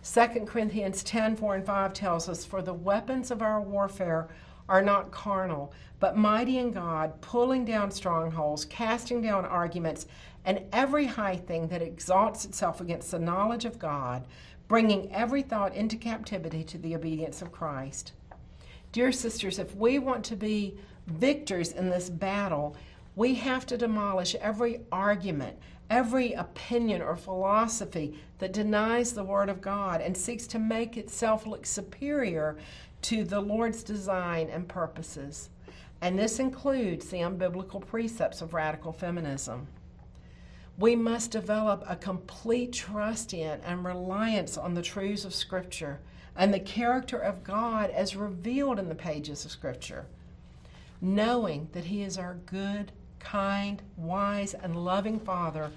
2 0.03 0.45
Corinthians 0.45 1.01
10 1.03 1.37
4 1.37 1.55
and 1.55 1.65
5 1.65 1.93
tells 1.93 2.27
us, 2.27 2.43
For 2.43 2.61
the 2.61 2.73
weapons 2.73 3.31
of 3.31 3.41
our 3.41 3.61
warfare 3.61 4.27
are 4.67 4.81
not 4.81 5.11
carnal, 5.11 5.73
but 5.99 6.17
mighty 6.17 6.57
in 6.57 6.71
God, 6.71 7.19
pulling 7.21 7.63
down 7.63 7.89
strongholds, 7.89 8.65
casting 8.65 9.21
down 9.21 9.45
arguments, 9.45 10.05
and 10.43 10.61
every 10.73 11.05
high 11.05 11.37
thing 11.37 11.67
that 11.69 11.81
exalts 11.81 12.43
itself 12.43 12.81
against 12.81 13.11
the 13.11 13.19
knowledge 13.19 13.63
of 13.63 13.79
God, 13.79 14.25
bringing 14.67 15.09
every 15.13 15.41
thought 15.41 15.73
into 15.73 15.95
captivity 15.95 16.63
to 16.65 16.77
the 16.77 16.95
obedience 16.95 17.41
of 17.41 17.53
Christ. 17.53 18.11
Dear 18.91 19.13
sisters, 19.13 19.57
if 19.57 19.73
we 19.75 19.99
want 19.99 20.25
to 20.25 20.35
be 20.35 20.75
victors 21.07 21.71
in 21.71 21.89
this 21.89 22.09
battle, 22.09 22.75
we 23.15 23.35
have 23.35 23.65
to 23.67 23.77
demolish 23.77 24.35
every 24.35 24.81
argument, 24.91 25.57
every 25.93 26.33
opinion 26.33 27.03
or 27.03 27.15
philosophy 27.15 28.19
that 28.39 28.51
denies 28.51 29.13
the 29.13 29.23
Word 29.23 29.47
of 29.47 29.61
God 29.61 30.01
and 30.01 30.17
seeks 30.17 30.47
to 30.47 30.57
make 30.57 30.97
itself 30.97 31.45
look 31.45 31.67
superior 31.67 32.57
to 33.03 33.23
the 33.23 33.39
Lord's 33.39 33.83
design 33.83 34.49
and 34.49 34.67
purposes. 34.67 35.51
And 36.01 36.17
this 36.17 36.39
includes 36.39 37.09
the 37.09 37.19
unbiblical 37.19 37.85
precepts 37.85 38.41
of 38.41 38.55
radical 38.55 38.91
feminism. 38.91 39.67
We 40.79 40.95
must 40.95 41.29
develop 41.29 41.83
a 41.87 41.95
complete 41.95 42.73
trust 42.73 43.31
in 43.31 43.61
and 43.61 43.85
reliance 43.85 44.57
on 44.57 44.73
the 44.73 44.81
truths 44.81 45.25
of 45.25 45.35
Scripture 45.35 45.99
and 46.35 46.51
the 46.51 46.59
character 46.59 47.19
of 47.19 47.43
God 47.43 47.91
as 47.91 48.15
revealed 48.15 48.79
in 48.79 48.89
the 48.89 48.95
pages 48.95 49.45
of 49.45 49.51
Scripture 49.51 50.07
knowing 51.03 51.67
that 51.73 51.83
He 51.83 52.01
is 52.01 52.17
our 52.17 52.35
good, 52.45 52.93
kind, 53.23 53.81
wise, 53.97 54.53
and 54.53 54.75
loving 54.75 55.19
Father, 55.19 55.71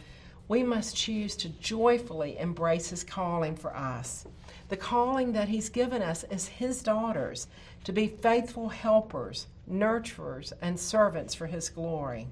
we 0.49 0.63
must 0.63 0.97
choose 0.97 1.35
to 1.37 1.49
joyfully 1.49 2.39
embrace 2.39 2.91
His 2.91 3.03
calling 3.03 3.57
for 3.57 3.75
us. 3.75 4.27
The 4.69 4.77
calling 4.77 5.33
that 5.33 5.49
He's 5.49 5.69
given 5.69 6.03
us 6.03 6.25
as 6.25 6.49
His 6.49 6.83
daughters 6.83 7.47
to 7.85 7.93
be 7.93 8.09
faithful 8.09 8.69
helpers, 8.69 9.47
nurturers, 9.71 10.53
and 10.61 10.79
servants 10.79 11.35
for 11.35 11.47
His 11.47 11.69
glory. 11.69 12.29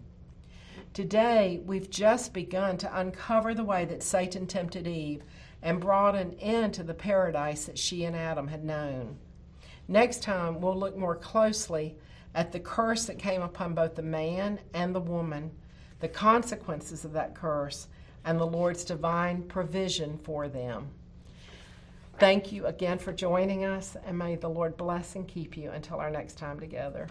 Today, 0.93 1.61
we've 1.65 1.91
just 1.91 2.33
begun 2.33 2.77
to 2.79 3.01
uncover 3.01 3.55
the 3.55 3.65
way 3.65 3.85
that 3.85 4.03
Satan 4.03 4.47
tempted 4.47 4.87
Eve 4.87 5.23
and 5.63 5.81
brought 5.81 6.15
an 6.15 6.37
end 6.41 6.75
to 6.75 6.83
the 6.83 6.95
paradise 6.95 7.65
that 7.65 7.79
she 7.79 8.05
and 8.05 8.15
Adam 8.15 8.49
had 8.49 8.65
known. 8.65 9.17
Next 9.89 10.23
time, 10.23 10.61
we'll 10.61 10.79
look 10.79 10.97
more 10.97 11.17
closely 11.17 11.97
at 12.35 12.53
the 12.53 12.61
curse 12.61 13.05
that 13.07 13.19
came 13.19 13.43
upon 13.43 13.75
both 13.75 13.95
the 13.95 14.03
man 14.03 14.59
and 14.73 14.95
the 14.95 15.01
woman, 15.01 15.51
the 16.01 16.09
consequences 16.09 17.05
of 17.05 17.13
that 17.13 17.35
curse, 17.35 17.89
and 18.25 18.41
the 18.41 18.47
Lord's 18.47 18.85
divine 18.85 19.43
provision 19.43 20.19
for 20.19 20.49
them. 20.49 20.89
Thank 22.19 22.53
you 22.53 22.67
again 22.67 22.99
for 22.99 23.13
joining 23.13 23.65
us, 23.65 23.97
and 24.07 24.19
may 24.19 24.37
the 24.37 24.49
Lord 24.49 24.77
bless 24.77 25.17
and 25.17 25.27
keep 25.27 25.57
you 25.57 25.71
until 25.71 25.99
our 25.99 26.11
next 26.11 26.39
time 26.39 26.61
together. 26.61 27.09